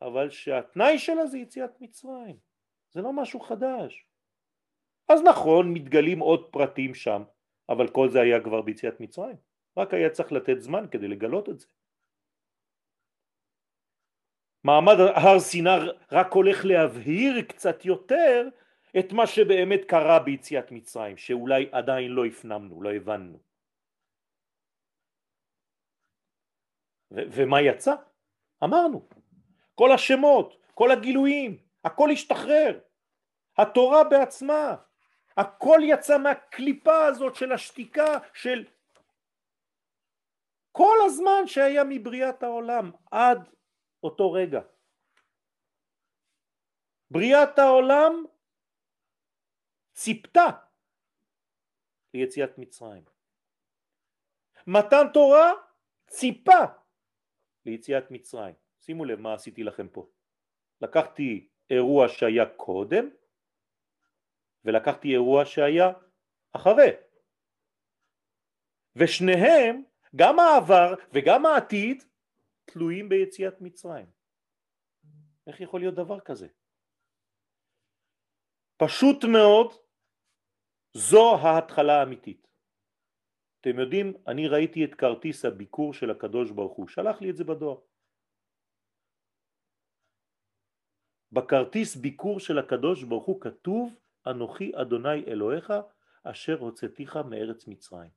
[0.02, 2.36] אבל שהתנאי שלה זה יציאת מצרים.
[2.90, 4.06] זה לא משהו חדש.
[5.08, 7.22] אז נכון מתגלים עוד פרטים שם
[7.70, 9.36] אבל כל זה היה כבר ביציאת מצרים.
[9.76, 11.66] רק היה צריך לתת זמן כדי לגלות את זה.
[14.64, 15.70] מעמד הר סיני
[16.12, 18.48] רק הולך להבהיר קצת יותר
[18.98, 23.38] את מה שבאמת קרה ביציאת מצרים שאולי עדיין לא הפנמנו, לא הבנו.
[27.10, 27.94] ומה יצא?
[28.64, 29.08] אמרנו,
[29.74, 32.80] כל השמות, כל הגילויים, הכל השתחרר,
[33.58, 34.76] התורה בעצמה,
[35.40, 38.64] הכל יצא מהקליפה הזאת של השתיקה של
[40.72, 43.38] כל הזמן שהיה מבריאת העולם עד
[44.02, 44.60] אותו רגע.
[47.10, 48.24] בריאת העולם
[49.92, 50.46] ציפתה
[52.14, 53.04] ליציאת מצרים.
[54.66, 55.52] מתן תורה
[56.06, 56.64] ציפה
[57.66, 58.54] ליציאת מצרים.
[58.80, 60.06] שימו לב מה עשיתי לכם פה.
[60.80, 63.08] לקחתי אירוע שהיה קודם
[64.64, 65.92] ולקחתי אירוע שהיה
[66.52, 66.90] אחרי.
[68.96, 69.82] ושניהם,
[70.16, 72.04] גם העבר וגם העתיד,
[72.64, 74.06] תלויים ביציאת מצרים.
[75.46, 76.48] איך יכול להיות דבר כזה?
[78.76, 79.72] פשוט מאוד
[80.92, 82.46] זו ההתחלה האמיתית.
[83.60, 87.44] אתם יודעים, אני ראיתי את כרטיס הביקור של הקדוש ברוך הוא, שלח לי את זה
[87.44, 87.80] בדואר.
[91.32, 95.72] בכרטיס ביקור של הקדוש ברוך הוא כתוב אנוכי אדוני אלוהיך
[96.24, 98.10] אשר הוצאתיך מארץ מצרים.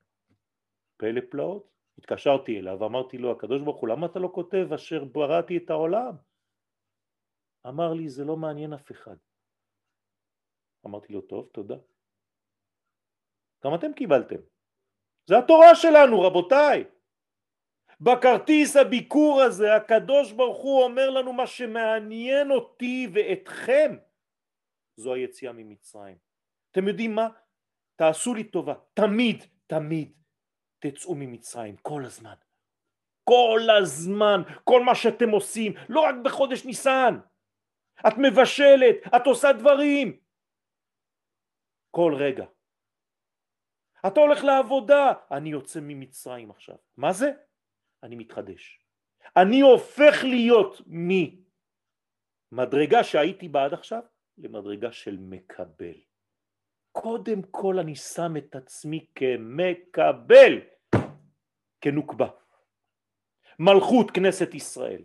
[0.96, 5.56] פלא פלאות, התקשרתי אליו, אמרתי לו, הקדוש ברוך הוא, למה אתה לא כותב אשר בראתי
[5.56, 6.14] את העולם?
[7.66, 9.16] אמר לי, זה לא מעניין אף אחד.
[10.86, 11.76] אמרתי לו, טוב, תודה.
[13.64, 14.40] גם אתם קיבלתם.
[15.26, 16.84] זה התורה שלנו, רבותיי.
[18.00, 23.96] בכרטיס הביקור הזה הקדוש ברוך הוא אומר לנו מה שמעניין אותי ואתכם
[24.96, 26.16] זו היציאה ממצרים.
[26.70, 27.28] אתם יודעים מה?
[27.96, 30.12] תעשו לי טובה, תמיד, תמיד
[30.78, 32.34] תצאו ממצרים, כל הזמן.
[33.24, 37.18] כל הזמן, כל מה שאתם עושים, לא רק בחודש ניסן.
[38.08, 40.20] את מבשלת, את עושה דברים.
[41.90, 42.44] כל רגע.
[44.06, 46.76] אתה הולך לעבודה, אני יוצא ממצרים עכשיו.
[46.96, 47.32] מה זה?
[48.02, 48.84] אני מתחדש.
[49.36, 50.80] אני הופך להיות
[52.52, 54.02] ממדרגה שהייתי בה עד עכשיו
[54.38, 55.94] למדרגה של מקבל.
[56.92, 60.60] קודם כל אני שם את עצמי כמקבל,
[61.80, 62.28] כנוקבה.
[63.58, 65.02] מלכות כנסת ישראל.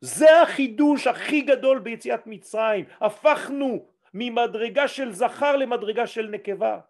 [0.00, 2.84] זה החידוש הכי גדול ביציאת מצרים.
[3.00, 6.80] הפכנו ממדרגה של זכר למדרגה של נקבה.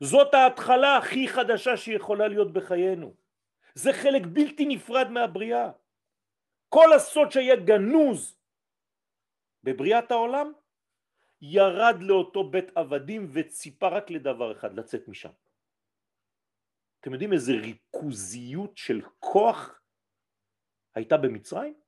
[0.00, 3.14] זאת ההתחלה הכי חדשה שיכולה להיות בחיינו.
[3.74, 5.70] זה חלק בלתי נפרד מהבריאה.
[6.76, 8.38] כל הסוד שהיה גנוז
[9.62, 10.52] בבריאת העולם
[11.40, 15.30] ירד לאותו בית עבדים וציפה רק לדבר אחד, לצאת משם.
[17.00, 19.80] אתם יודעים איזה ריכוזיות של כוח
[20.94, 21.80] הייתה במצרים?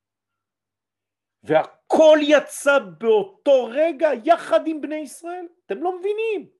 [1.42, 5.46] והכל יצא באותו רגע יחד עם בני ישראל?
[5.66, 6.50] אתם לא מבינים.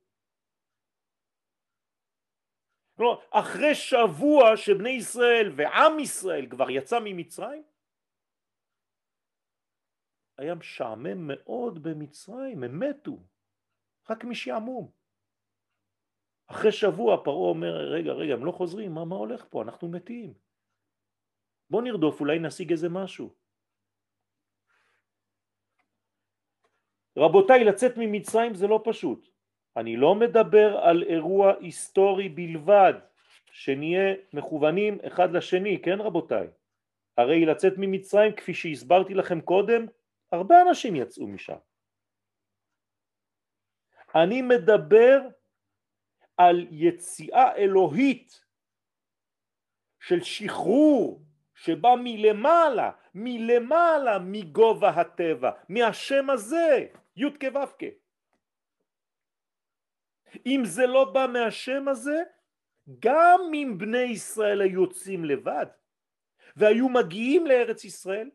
[2.96, 7.62] כלומר, אחרי שבוע שבני ישראל ועם ישראל כבר יצא ממצרים,
[10.38, 13.18] היה משעמם מאוד במצרים, הם מתו,
[14.10, 14.90] רק משעמום.
[16.46, 19.62] אחרי שבוע פרעה אומר, רגע, רגע, הם לא חוזרים, מה, מה הולך פה?
[19.62, 20.34] אנחנו מתים.
[21.70, 23.34] בוא נרדוף, אולי נשיג איזה משהו.
[27.16, 29.28] רבותיי, לצאת ממצרים זה לא פשוט.
[29.76, 32.94] אני לא מדבר על אירוע היסטורי בלבד,
[33.52, 36.46] שנהיה מכוונים אחד לשני, כן רבותיי?
[37.16, 39.86] הרי לצאת ממצרים, כפי שהסברתי לכם קודם,
[40.32, 41.58] הרבה אנשים יצאו משם.
[44.14, 45.20] אני מדבר
[46.36, 48.44] על יציאה אלוהית
[50.00, 51.22] של שחרור
[51.54, 56.86] שבא מלמעלה, מלמעלה מגובה הטבע, מהשם הזה,
[57.16, 57.86] י' כו'
[60.46, 62.22] אם זה לא בא מהשם הזה,
[62.98, 65.66] גם אם בני ישראל היו יוצאים לבד
[66.56, 68.30] והיו מגיעים לארץ ישראל,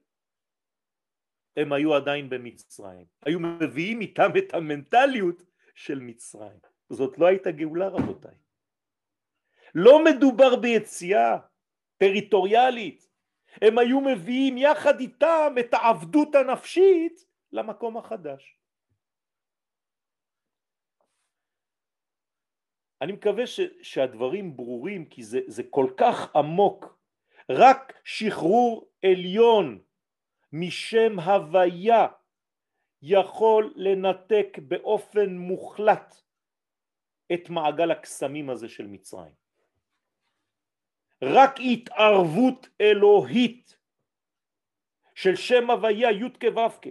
[1.57, 5.43] הם היו עדיין במצרים, היו מביאים איתם את המנטליות
[5.75, 6.59] של מצרים.
[6.89, 8.35] זאת לא הייתה גאולה רבותיי.
[9.75, 11.37] לא מדובר ביציאה
[11.97, 13.09] טריטוריאלית,
[13.61, 18.59] הם היו מביאים יחד איתם את העבדות הנפשית למקום החדש.
[23.01, 26.97] אני מקווה ש, שהדברים ברורים כי זה, זה כל כך עמוק.
[27.49, 29.81] רק שחרור עליון
[30.53, 32.07] משם הוויה
[33.01, 36.15] יכול לנתק באופן מוחלט
[37.33, 39.33] את מעגל הקסמים הזה של מצרים.
[41.23, 43.77] רק התערבות אלוהית
[45.15, 46.89] של שם הוויה י' כו'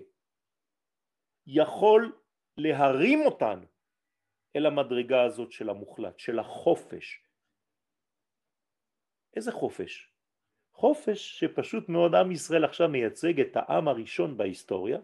[1.46, 2.18] יכול
[2.57, 3.66] להרים אותנו
[4.57, 7.25] אל המדרגה הזאת של המוחלט, של החופש.
[9.37, 10.12] איזה חופש?
[10.73, 14.99] חופש שפשוט מאוד עם ישראל עכשיו מייצג את העם הראשון בהיסטוריה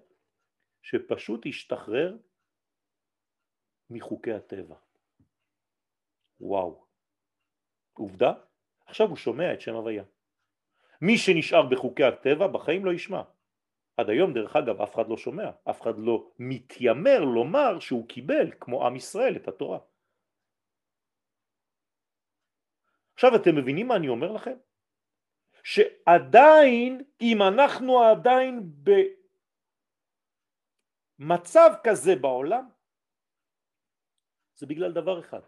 [0.82, 2.16] שפשוט השתחרר
[3.90, 4.74] מחוקי הטבע.
[6.40, 6.84] וואו.
[7.92, 8.32] עובדה,
[8.86, 10.04] עכשיו הוא שומע את שם הוויה.
[11.00, 13.22] מי שנשאר בחוקי הטבע בחיים לא ישמע.
[13.96, 18.50] עד היום דרך אגב אף אחד לא שומע, אף אחד לא מתיימר לומר שהוא קיבל
[18.60, 19.78] כמו עם ישראל את התורה.
[23.14, 24.56] עכשיו אתם מבינים מה אני אומר לכם?
[25.68, 28.72] שעדיין אם אנחנו עדיין
[31.18, 32.68] במצב כזה בעולם
[34.54, 35.40] זה בגלל דבר אחד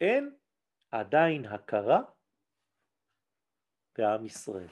[0.00, 0.36] אין
[0.90, 2.00] עדיין הכרה
[3.98, 4.68] בעם ישראל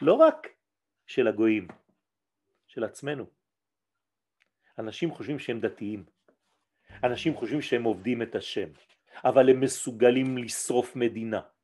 [0.00, 0.46] לא רק
[1.06, 1.68] של הגויים,
[2.66, 3.26] של עצמנו.
[4.78, 6.04] אנשים חושבים שהם דתיים,
[7.04, 8.68] אנשים חושבים שהם עובדים את השם,
[9.24, 11.55] אבל הם מסוגלים לשרוף מדינה.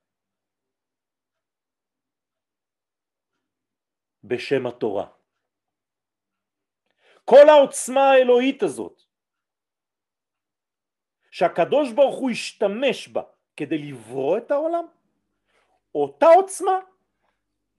[4.24, 5.06] בשם התורה.
[7.24, 9.02] כל העוצמה האלוהית הזאת
[11.30, 13.22] שהקדוש ברוך הוא השתמש בה
[13.56, 14.84] כדי לברוא את העולם,
[15.94, 16.78] אותה עוצמה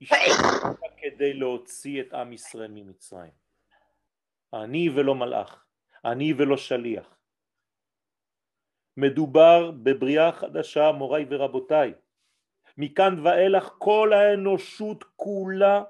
[0.02, 3.32] השתמש בה כדי להוציא את עם ישראל ממצרים.
[4.52, 5.64] אני ולא מלאך,
[6.04, 7.16] אני ולא שליח.
[8.96, 11.92] מדובר בבריאה חדשה מוריי ורבותיי.
[12.78, 15.84] מכאן ואילך כל האנושות כולה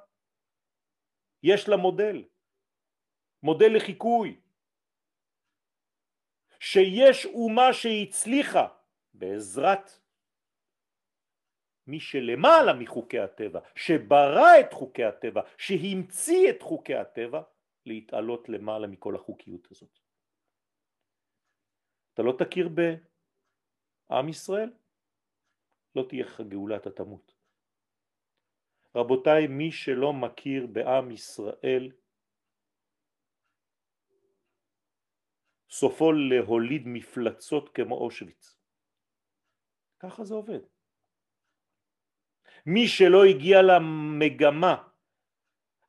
[1.44, 2.24] יש לה מודל,
[3.42, 4.40] מודל לחיקוי,
[6.60, 8.68] שיש אומה שהצליחה
[9.14, 9.90] בעזרת
[11.86, 17.42] מי שלמעלה מחוקי הטבע, שברא את חוקי הטבע, שהמציא את חוקי הטבע,
[17.86, 19.98] להתעלות למעלה מכל החוקיות הזאת.
[22.14, 24.72] אתה לא תכיר בעם ישראל,
[25.96, 27.33] לא תהיה לך גאולה, אתה תמות.
[28.96, 31.90] רבותיי, מי שלא מכיר בעם ישראל,
[35.70, 38.58] סופו להוליד מפלצות כמו אושוויץ.
[39.98, 40.60] ככה זה עובד.
[42.66, 44.88] מי שלא הגיע למגמה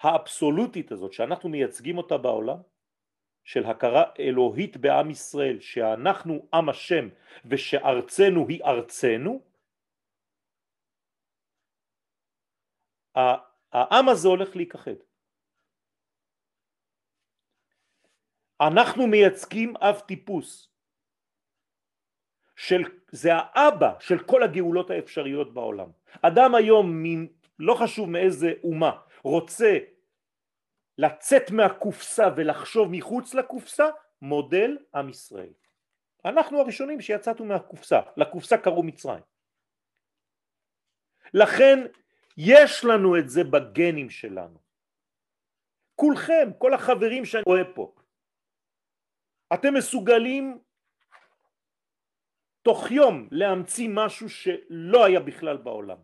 [0.02, 2.58] האבסולוטית הזאת שאנחנו מייצגים אותה בעולם,
[3.44, 7.10] של הכרה אלוהית בעם ישראל, שאנחנו עם השם
[7.46, 9.42] ושארצנו היא ארצנו,
[13.72, 14.96] העם הזה הולך להיכחד.
[18.62, 20.70] אנחנו מייצגים אב טיפוס
[22.56, 25.90] של, זה האבא של כל הגאולות האפשריות בעולם.
[26.22, 27.28] אדם היום, מין,
[27.60, 29.78] לא חשוב מאיזה אומה, רוצה
[30.98, 33.86] לצאת מהקופסה ולחשוב מחוץ לקופסה,
[34.22, 35.54] מודל עם ישראל.
[36.26, 39.24] אנחנו הראשונים שיצאנו מהקופסה, לקופסה קראו מצרים.
[41.34, 41.80] לכן
[42.38, 44.60] יש לנו את זה בגנים שלנו.
[45.96, 47.96] כולכם, כל החברים שאני רואה פה,
[49.54, 50.60] אתם מסוגלים
[52.62, 55.98] תוך יום להמציא משהו שלא היה בכלל בעולם,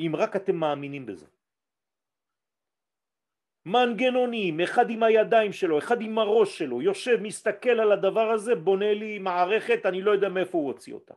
[0.00, 1.26] אם רק אתם מאמינים בזה.
[3.66, 8.94] מנגנונים, אחד עם הידיים שלו, אחד עם הראש שלו, יושב, מסתכל על הדבר הזה, בונה
[8.94, 11.14] לי מערכת, אני לא יודע מאיפה הוא הוציא אותה.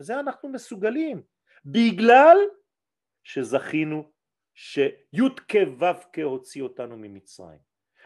[0.00, 1.22] וזה אנחנו מסוגלים,
[1.64, 2.38] בגלל
[3.28, 4.10] שזכינו
[4.54, 7.58] שי"ק ו"ק הוציא אותנו ממצרים.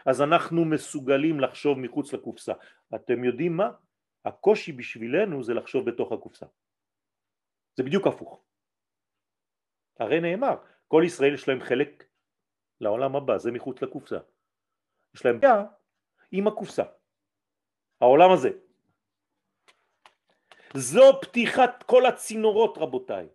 [0.05, 2.53] אז אנחנו מסוגלים לחשוב מחוץ לקופסה.
[2.95, 3.71] אתם יודעים מה?
[4.25, 6.45] הקושי בשבילנו זה לחשוב בתוך הקופסה.
[7.75, 8.43] זה בדיוק הפוך.
[9.99, 10.55] הרי נאמר,
[10.87, 12.03] כל ישראל יש להם חלק
[12.81, 14.19] לעולם הבא, זה מחוץ לקופסה.
[15.15, 15.63] יש להם בעיה
[16.31, 16.83] עם הקופסה.
[18.01, 18.49] העולם הזה.
[20.73, 23.29] זו פתיחת כל הצינורות רבותיי.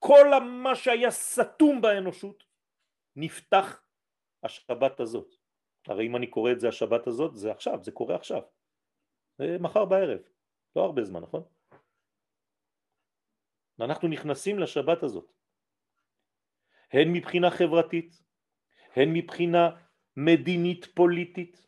[0.00, 0.26] כל
[0.64, 2.44] מה שהיה סתום באנושות
[3.16, 3.82] נפתח
[4.42, 5.34] השבת הזאת.
[5.86, 8.42] הרי אם אני קורא את זה השבת הזאת, זה עכשיו, זה קורה עכשיו.
[9.38, 10.20] זה מחר בערב,
[10.76, 11.42] לא הרבה זמן, נכון?
[13.80, 15.32] אנחנו נכנסים לשבת הזאת.
[16.92, 18.22] הן מבחינה חברתית,
[18.96, 19.70] הן מבחינה
[20.16, 21.66] מדינית פוליטית,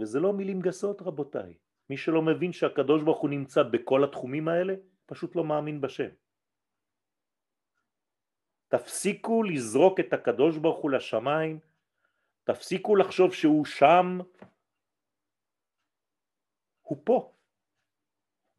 [0.00, 1.54] וזה לא מילים גסות רבותיי.
[1.90, 4.74] מי שלא מבין שהקדוש ברוך הוא נמצא בכל התחומים האלה,
[5.06, 6.08] פשוט לא מאמין בשם.
[8.68, 11.58] תפסיקו לזרוק את הקדוש ברוך הוא לשמיים,
[12.44, 14.18] תפסיקו לחשוב שהוא שם,
[16.82, 17.32] הוא פה.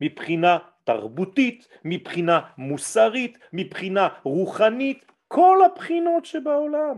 [0.01, 6.97] מבחינה תרבותית, מבחינה מוסרית, מבחינה רוחנית, כל הבחינות שבעולם.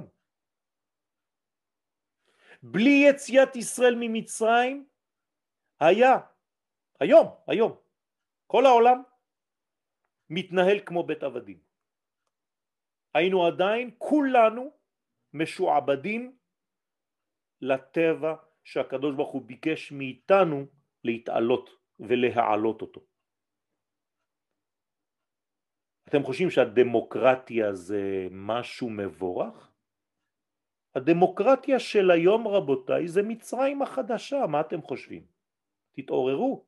[2.63, 4.87] בלי יציאת ישראל ממצרים
[5.79, 6.17] היה,
[6.99, 7.77] היום, היום,
[8.47, 9.03] כל העולם
[10.29, 11.70] מתנהל כמו בית עבדים.
[13.13, 14.71] היינו עדיין כולנו
[15.33, 16.37] משועבדים
[17.61, 20.65] לטבע שהקדוש ברוך הוא ביקש מאיתנו
[21.03, 23.01] להתעלות ולהעלות אותו.
[26.09, 29.71] אתם חושבים שהדמוקרטיה זה משהו מבורך?
[30.95, 35.25] הדמוקרטיה של היום רבותיי זה מצרים החדשה, מה אתם חושבים?
[35.91, 36.65] תתעוררו.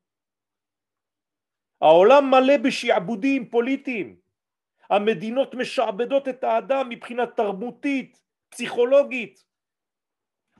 [1.81, 4.19] העולם מלא בשעבודים פוליטיים,
[4.95, 9.45] המדינות משעבדות את האדם מבחינה תרבותית, פסיכולוגית.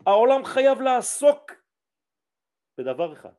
[0.06, 1.52] העולם חייב לעסוק
[2.78, 3.34] בדבר אחד,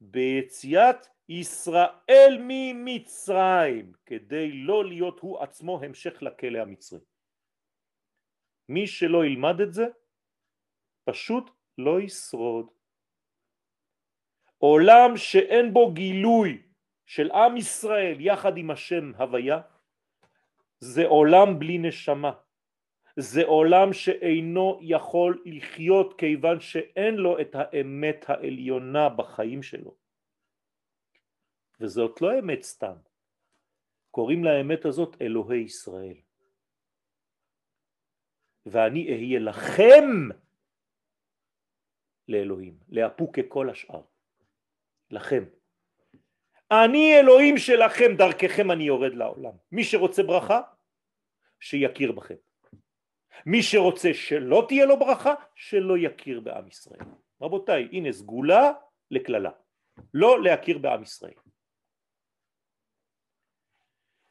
[0.00, 7.00] ביציאת ישראל ממצרים, כדי לא להיות הוא עצמו המשך לכלא המצרי.
[8.68, 9.84] מי שלא ילמד את זה,
[11.04, 12.70] פשוט לא ישרוד.
[14.58, 16.62] עולם שאין בו גילוי
[17.06, 19.60] של עם ישראל יחד עם השם הוויה,
[20.84, 22.32] זה עולם בלי נשמה.
[23.16, 29.94] זה עולם שאינו יכול לחיות כיוון שאין לו את האמת העליונה בחיים שלו.
[31.80, 32.96] וזאת לא אמת סתם.
[34.10, 36.16] קוראים לאמת הזאת אלוהי ישראל.
[38.66, 40.04] ואני אהיה לכם
[42.28, 44.02] לאלוהים, לאפו ככל השאר.
[45.10, 45.44] לכם.
[46.70, 49.52] אני אלוהים שלכם, דרככם אני יורד לעולם.
[49.72, 50.73] מי שרוצה ברכה,
[51.64, 52.34] שיכיר בכם.
[53.46, 57.00] מי שרוצה שלא תהיה לו ברכה, שלא יכיר בעם ישראל.
[57.40, 58.72] רבותיי, הנה סגולה
[59.10, 59.50] לכללה.
[60.14, 61.34] לא להכיר בעם ישראל.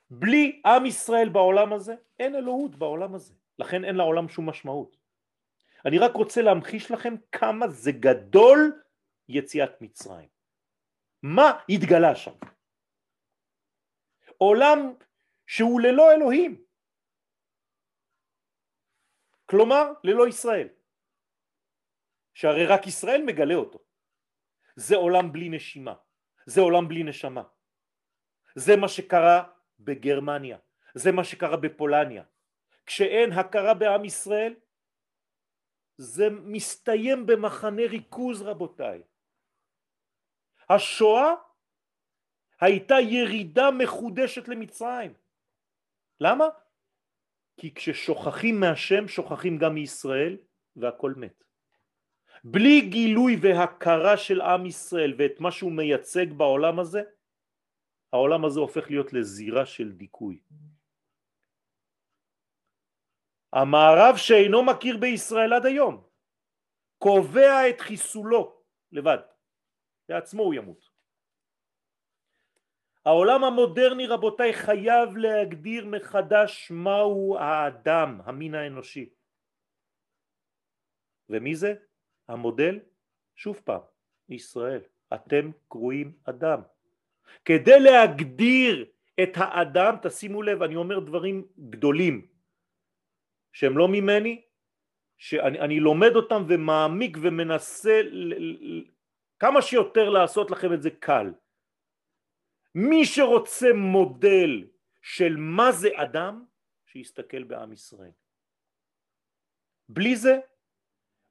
[0.09, 3.33] בלי עם ישראל בעולם הזה, אין אלוהות בעולם הזה.
[3.59, 4.97] לכן אין לעולם שום משמעות.
[5.85, 8.81] אני רק רוצה להמחיש לכם כמה זה גדול
[9.29, 10.29] יציאת מצרים.
[11.23, 12.35] מה התגלה שם?
[14.37, 14.93] עולם
[15.47, 16.62] שהוא ללא אלוהים.
[19.53, 20.67] כלומר, ללא ישראל.
[22.33, 23.79] שהרי רק ישראל מגלה אותו.
[24.75, 25.93] זה עולם בלי נשימה,
[26.45, 27.43] זה עולם בלי נשמה.
[28.55, 29.43] זה מה שקרה
[29.79, 30.57] בגרמניה,
[30.95, 32.23] זה מה שקרה בפולניה.
[32.85, 34.55] כשאין הכרה בעם ישראל,
[35.97, 39.03] זה מסתיים במחנה ריכוז רבותיי.
[40.69, 41.33] השואה
[42.61, 45.13] הייתה ירידה מחודשת למצרים.
[46.19, 46.45] למה?
[47.57, 50.37] כי כששוכחים מהשם שוכחים גם מישראל
[50.75, 51.43] והכל מת.
[52.43, 57.01] בלי גילוי והכרה של עם ישראל ואת מה שהוא מייצג בעולם הזה,
[58.13, 60.39] העולם הזה הופך להיות לזירה של דיכוי.
[63.53, 66.03] המערב שאינו מכיר בישראל עד היום
[66.97, 69.17] קובע את חיסולו לבד,
[70.09, 70.92] לעצמו הוא ימות.
[73.05, 79.09] העולם המודרני רבותיי חייב להגדיר מחדש מהו האדם, המין האנושי.
[81.29, 81.73] ומי זה?
[82.27, 82.79] המודל?
[83.35, 83.81] שוב פעם,
[84.29, 84.81] ישראל.
[85.13, 86.61] אתם קרואים אדם.
[87.45, 88.85] כדי להגדיר
[89.23, 92.27] את האדם, תשימו לב, אני אומר דברים גדולים
[93.53, 94.41] שהם לא ממני,
[95.17, 98.01] שאני לומד אותם ומעמיק ומנסה
[99.39, 101.31] כמה שיותר לעשות לכם את זה קל.
[102.75, 104.67] מי שרוצה מודל
[105.01, 106.45] של מה זה אדם,
[106.85, 108.11] שיסתכל בעם ישראל.
[109.89, 110.39] בלי זה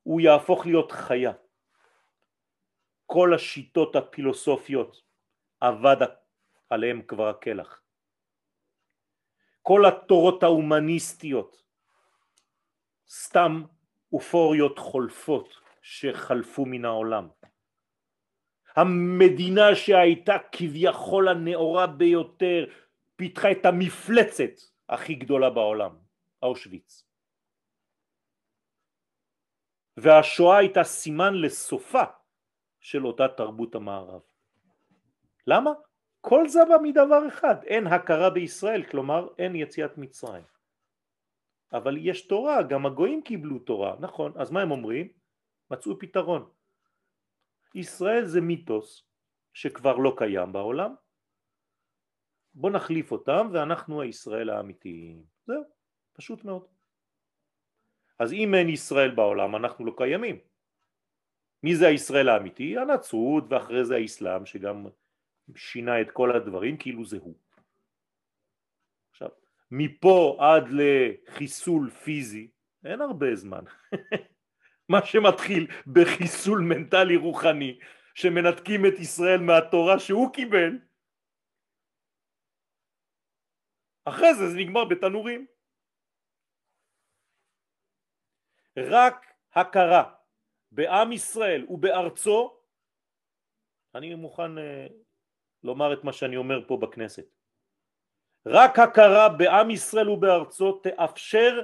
[0.03, 1.33] הוא יהפוך להיות חיה.
[3.07, 5.03] כל השיטות הפילוסופיות
[5.63, 5.97] אבד
[6.71, 7.83] עליהם כבר הקלח.
[9.63, 11.63] כל התורות ההומניסטיות
[13.09, 13.63] סתם
[14.13, 17.29] אופוריות חולפות שחלפו מן העולם.
[18.77, 22.67] המדינה שהייתה כביכול הנאורה ביותר
[23.17, 25.97] פיתחה את המפלצת הכי גדולה בעולם,
[26.43, 27.05] אושוויץ.
[29.97, 32.03] והשואה הייתה סימן לסופה
[32.81, 34.21] של אותה תרבות המערב.
[35.47, 35.71] למה?
[36.21, 40.45] כל זה בא מדבר אחד, אין הכרה בישראל, כלומר אין יציאת מצרים.
[41.73, 45.09] אבל יש תורה, גם הגויים קיבלו תורה, נכון, אז מה הם אומרים?
[45.71, 46.51] מצאו פתרון.
[47.75, 49.05] ישראל זה מיתוס
[49.53, 50.95] שכבר לא קיים בעולם,
[52.55, 55.25] בוא נחליף אותם ואנחנו הישראל האמיתיים.
[55.47, 55.63] זהו,
[56.13, 56.67] פשוט מאוד.
[58.19, 60.39] אז אם אין ישראל בעולם אנחנו לא קיימים.
[61.63, 62.79] מי זה הישראל האמיתי?
[62.79, 64.87] הנצרות ואחרי זה האסלאם שגם
[65.57, 67.35] שינה את כל הדברים כאילו זה הוא.
[69.11, 69.29] עכשיו,
[69.71, 72.51] מפה עד לחיסול פיזי
[72.85, 73.65] אין הרבה זמן.
[74.93, 77.79] מה שמתחיל בחיסול מנטלי רוחני
[78.15, 80.79] שמנתקים את ישראל מהתורה שהוא קיבל
[84.05, 85.47] אחרי זה זה נגמר בתנורים.
[88.77, 90.15] רק הכרה
[90.73, 92.59] בעם ישראל ובארצו
[93.95, 94.87] אני מוכן אה,
[95.63, 97.27] לומר את מה שאני אומר פה בכנסת.
[98.47, 101.61] רק הכרה בעם ישראל ובארצו תאפשר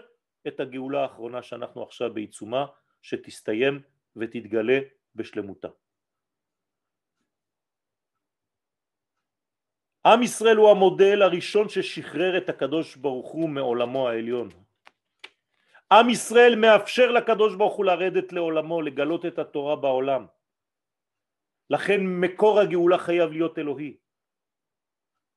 [0.49, 2.67] את הגאולה האחרונה שאנחנו עכשיו בעיצומה
[3.03, 3.83] שתסתיים
[4.17, 4.79] ותתגלה
[5.15, 5.69] בשלמותה.
[10.07, 14.49] עם ישראל הוא המודל הראשון ששחרר את הקדוש ברוך הוא מעולמו העליון.
[15.93, 20.27] עם ישראל מאפשר לקדוש ברוך הוא לרדת לעולמו, לגלות את התורה בעולם.
[21.71, 23.97] לכן מקור הגאולה חייב להיות אלוהי.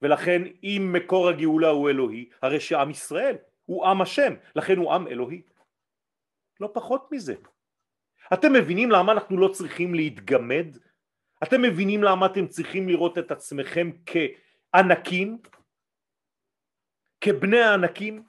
[0.02, 3.36] ולכן אם מקור הגאולה הוא אלוהי, הרי שעם ישראל
[3.66, 5.42] הוא עם השם, לכן הוא עם אלוהי.
[6.62, 7.36] לא פחות מזה.
[8.34, 10.78] אתם מבינים למה אנחנו לא צריכים להתגמד?
[11.44, 15.42] אתם מבינים למה אתם צריכים לראות את עצמכם כענקים?
[17.22, 18.24] כבני הענקים?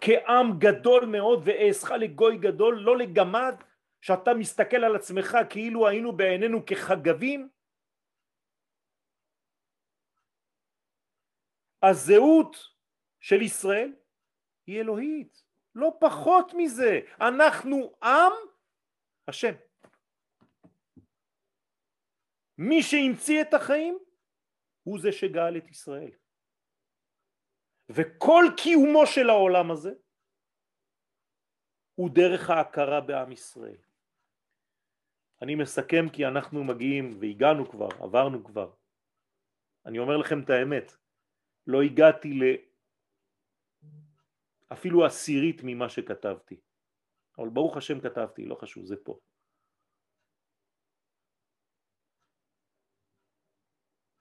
[0.00, 3.54] כעם גדול מאוד ואעשך לגוי גדול, לא לגמד,
[4.00, 7.48] שאתה מסתכל על עצמך כאילו היינו בעינינו כחגבים?
[11.82, 12.56] הזהות
[13.20, 13.92] של ישראל
[14.66, 15.42] היא אלוהית,
[15.74, 18.32] לא פחות מזה, אנחנו עם
[19.28, 19.54] השם.
[22.58, 23.98] מי שהמציא את החיים
[24.82, 26.10] הוא זה שגאל את ישראל.
[27.88, 29.90] וכל קיומו של העולם הזה
[31.94, 33.82] הוא דרך ההכרה בעם ישראל.
[35.42, 38.72] אני מסכם כי אנחנו מגיעים והגענו כבר, עברנו כבר.
[39.86, 40.92] אני אומר לכם את האמת,
[41.66, 42.42] לא הגעתי ל...
[44.72, 46.60] אפילו עשירית ממה שכתבתי.
[47.38, 49.18] אבל ברוך השם כתבתי, לא חשוב, זה פה.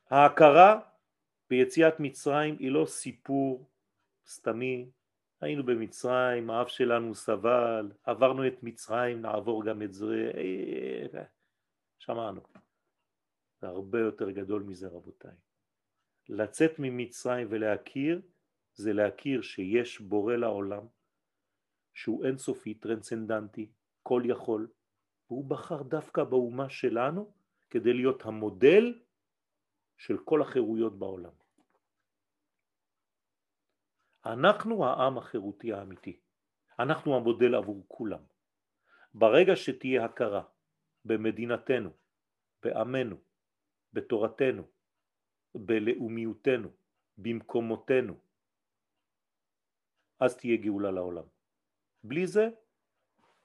[0.10, 0.80] ההכרה
[1.50, 3.70] ביציאת מצרים היא לא סיפור
[4.26, 4.92] סתמי,
[5.42, 10.32] היינו במצרים, האף שלנו סבל, עברנו את מצרים, נעבור גם את זה,
[12.00, 12.42] שמענו.
[13.62, 15.36] זה הרבה יותר גדול מזה רבותיי.
[16.30, 18.22] לצאת ממצרים ולהכיר
[18.80, 20.88] זה להכיר שיש בורא לעולם
[21.94, 23.72] שהוא אינסופי, טרנסצנדנטי,
[24.04, 24.68] כל יכול,
[25.30, 27.34] והוא בחר דווקא באומה שלנו
[27.70, 29.00] כדי להיות המודל
[29.98, 31.32] של כל החירויות בעולם.
[34.26, 36.20] אנחנו העם החירותי האמיתי,
[36.80, 38.24] אנחנו המודל עבור כולם.
[39.14, 40.44] ברגע שתהיה הכרה
[41.06, 41.90] במדינתנו,
[42.64, 43.16] בעמנו,
[43.94, 44.64] בתורתנו,
[45.56, 46.70] בלאומיותנו,
[47.18, 48.29] במקומותינו,
[50.20, 51.24] אז תהיה גאולה לעולם.
[52.04, 52.50] בלי זה,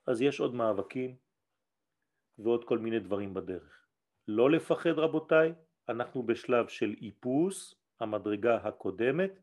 [0.07, 1.16] אז יש עוד מאבקים
[2.39, 3.87] ועוד כל מיני דברים בדרך.
[4.29, 5.53] לא לפחד רבותיי,
[5.89, 9.41] אנחנו בשלב של איפוס, המדרגה הקודמת,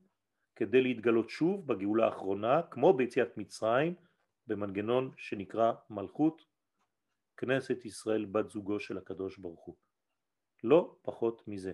[0.56, 3.96] כדי להתגלות שוב בגאולה האחרונה, כמו ביציאת מצרים,
[4.48, 6.46] במנגנון שנקרא מלכות,
[7.38, 9.76] כנסת ישראל בת זוגו של הקדוש ברוך הוא.
[10.64, 11.74] לא פחות מזה.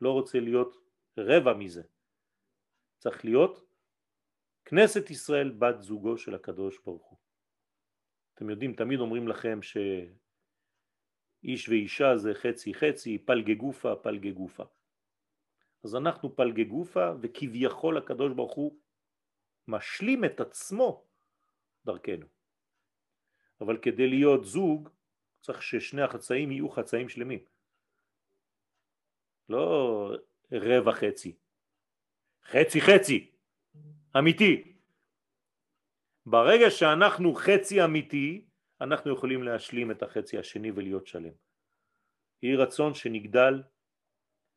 [0.00, 0.76] לא רוצה להיות
[1.18, 1.82] רבע מזה.
[2.98, 3.65] צריך להיות
[4.68, 7.18] כנסת ישראל בת זוגו של הקדוש ברוך הוא.
[8.34, 14.64] אתם יודעים, תמיד אומרים לכם שאיש ואישה זה חצי חצי, פלגי גופה, פלגי גופה.
[15.84, 18.78] אז אנחנו פלגי גופה וכביכול הקדוש ברוך הוא
[19.68, 21.06] משלים את עצמו
[21.84, 22.26] דרכנו.
[23.60, 24.88] אבל כדי להיות זוג
[25.40, 27.44] צריך ששני החצאים יהיו חצאים שלמים.
[29.48, 30.10] לא
[30.52, 31.36] רבע חצי,
[32.44, 33.35] חצי חצי,
[34.18, 34.76] אמיתי.
[36.26, 38.44] ברגע שאנחנו חצי אמיתי,
[38.80, 41.32] אנחנו יכולים להשלים את החצי השני ולהיות שלם.
[42.42, 43.62] יהי רצון שנגדל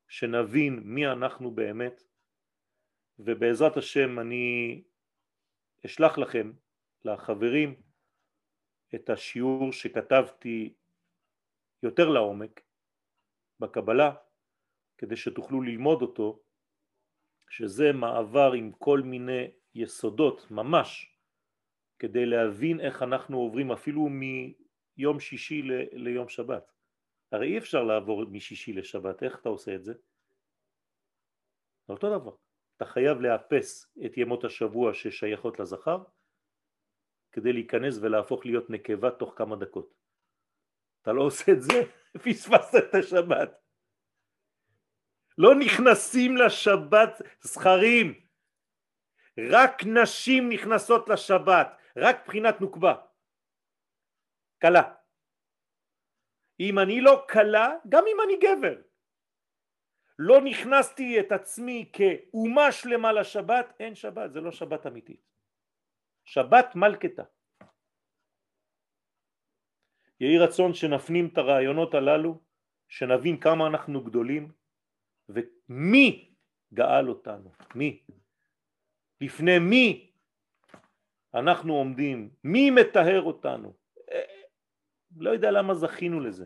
[0.08, 2.04] שנבין מי אנחנו באמת
[3.20, 4.82] ובעזרת השם אני
[5.86, 6.52] אשלח לכם,
[7.06, 7.76] לחברים,
[8.96, 10.74] את השיעור שכתבתי
[11.84, 12.62] יותר לעומק
[13.60, 14.16] בקבלה
[14.98, 16.40] כדי שתוכלו ללמוד אותו
[17.50, 21.16] שזה מעבר עם כל מיני יסודות ממש
[22.00, 26.72] כדי להבין איך אנחנו עוברים אפילו מיום שישי ל- ליום שבת
[27.32, 29.94] הרי אי אפשר לעבור משישי לשבת, איך אתה עושה את זה?
[31.88, 32.36] זה אותו דבר,
[32.78, 36.04] אתה חייב לאפס את ימות השבוע ששייכות לזכר
[37.32, 39.94] כדי להיכנס ולהפוך להיות נקבה תוך כמה דקות.
[41.02, 41.74] אתה לא עושה את זה,
[42.26, 43.69] פספסת את השבת.
[45.40, 48.26] לא נכנסים לשבת זכרים,
[49.52, 51.68] רק נשים נכנסות לשבת,
[51.98, 52.96] רק בחינת נוקבה,
[54.58, 54.94] קלה.
[56.60, 58.82] אם אני לא קלה, גם אם אני גבר.
[60.20, 65.30] לא נכנסתי את עצמי כאומה שלמה לשבת, אין שבת, זה לא שבת אמיתית.
[66.26, 67.24] שבת מלכתה.
[70.20, 72.42] יהי רצון שנפנים את הרעיונות הללו,
[72.88, 74.59] שנבין כמה אנחנו גדולים,
[75.30, 76.32] ומי
[76.74, 78.04] גאל אותנו, מי?
[79.22, 80.12] לפני מי
[81.34, 83.74] אנחנו עומדים, מי מטהר אותנו,
[85.18, 86.46] לא יודע למה זכינו לזה.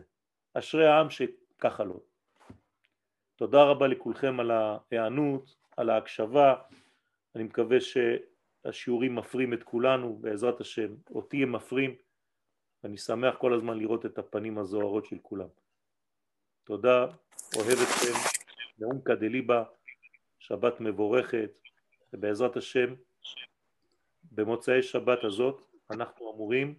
[0.54, 2.00] אשרי העם שככה לא.
[3.36, 6.54] תודה רבה לכולכם על ההיענות, על ההקשבה.
[7.34, 10.94] אני מקווה שהשיעורים מפרים את כולנו, בעזרת השם.
[11.10, 11.94] אותי הם מפרים.
[12.82, 15.48] ואני שמח כל הזמן לראות את הפנים הזוהרות של כולם.
[16.64, 17.06] תודה,
[17.56, 18.33] אוהב אתכם,
[18.78, 19.64] נאום קדליבה,
[20.38, 21.50] שבת מבורכת,
[22.12, 22.94] ובעזרת השם,
[24.32, 26.74] במוצאי שבת הזאת אנחנו אמורים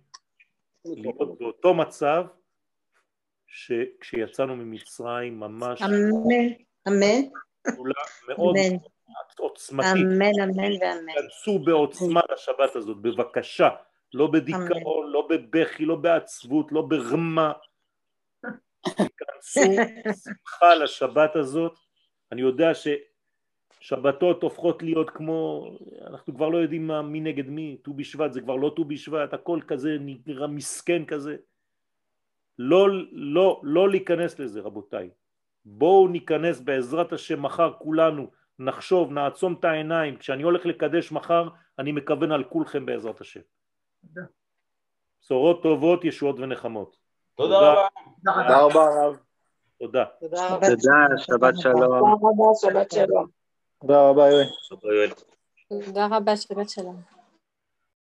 [0.85, 2.25] להיות באותו מצב
[3.47, 6.53] שכשיצאנו ממצרים ממש אמן,
[6.87, 7.21] אמן,
[8.27, 8.55] מאוד
[9.39, 11.13] עוצמתית, אמן, אמן ואמן.
[11.13, 13.69] כנסו בעוצמה לשבת הזאת, בבקשה,
[14.13, 17.53] לא בדיכאון, לא בבכי, לא בעצבות, לא ברמה,
[18.83, 19.61] תיכנסו
[20.23, 21.84] שמחה לשבת הזאת,
[22.31, 22.87] אני יודע ש,
[23.79, 25.69] שבתות הופכות להיות כמו,
[26.07, 29.33] אנחנו כבר לא יודעים מה, מי נגד מי, ט"ו בשבט זה כבר לא ט"ו בשבט,
[29.33, 31.35] הכל כזה נראה מסכן כזה.
[32.59, 35.09] לא, לא, לא להיכנס לזה רבותיי.
[35.65, 38.27] בואו ניכנס בעזרת השם מחר כולנו,
[38.59, 41.49] נחשוב, נעצום את העיניים, כשאני הולך לקדש מחר
[41.79, 43.39] אני מכוון על כולכם בעזרת השם.
[45.23, 46.97] בשורות טובות, ישועות ונחמות.
[47.35, 47.87] תודה רבה.
[48.23, 49.24] תודה רבה הרב.
[49.85, 50.05] תודה.
[50.19, 50.67] תודה רבה.
[50.67, 51.75] תודה, שבת שלום.
[51.75, 53.25] תודה רבה, שבת שלום.
[53.81, 54.47] תודה רבה יואל.
[54.83, 55.09] יואל.
[55.69, 57.14] תודה רבה, שבת שלום.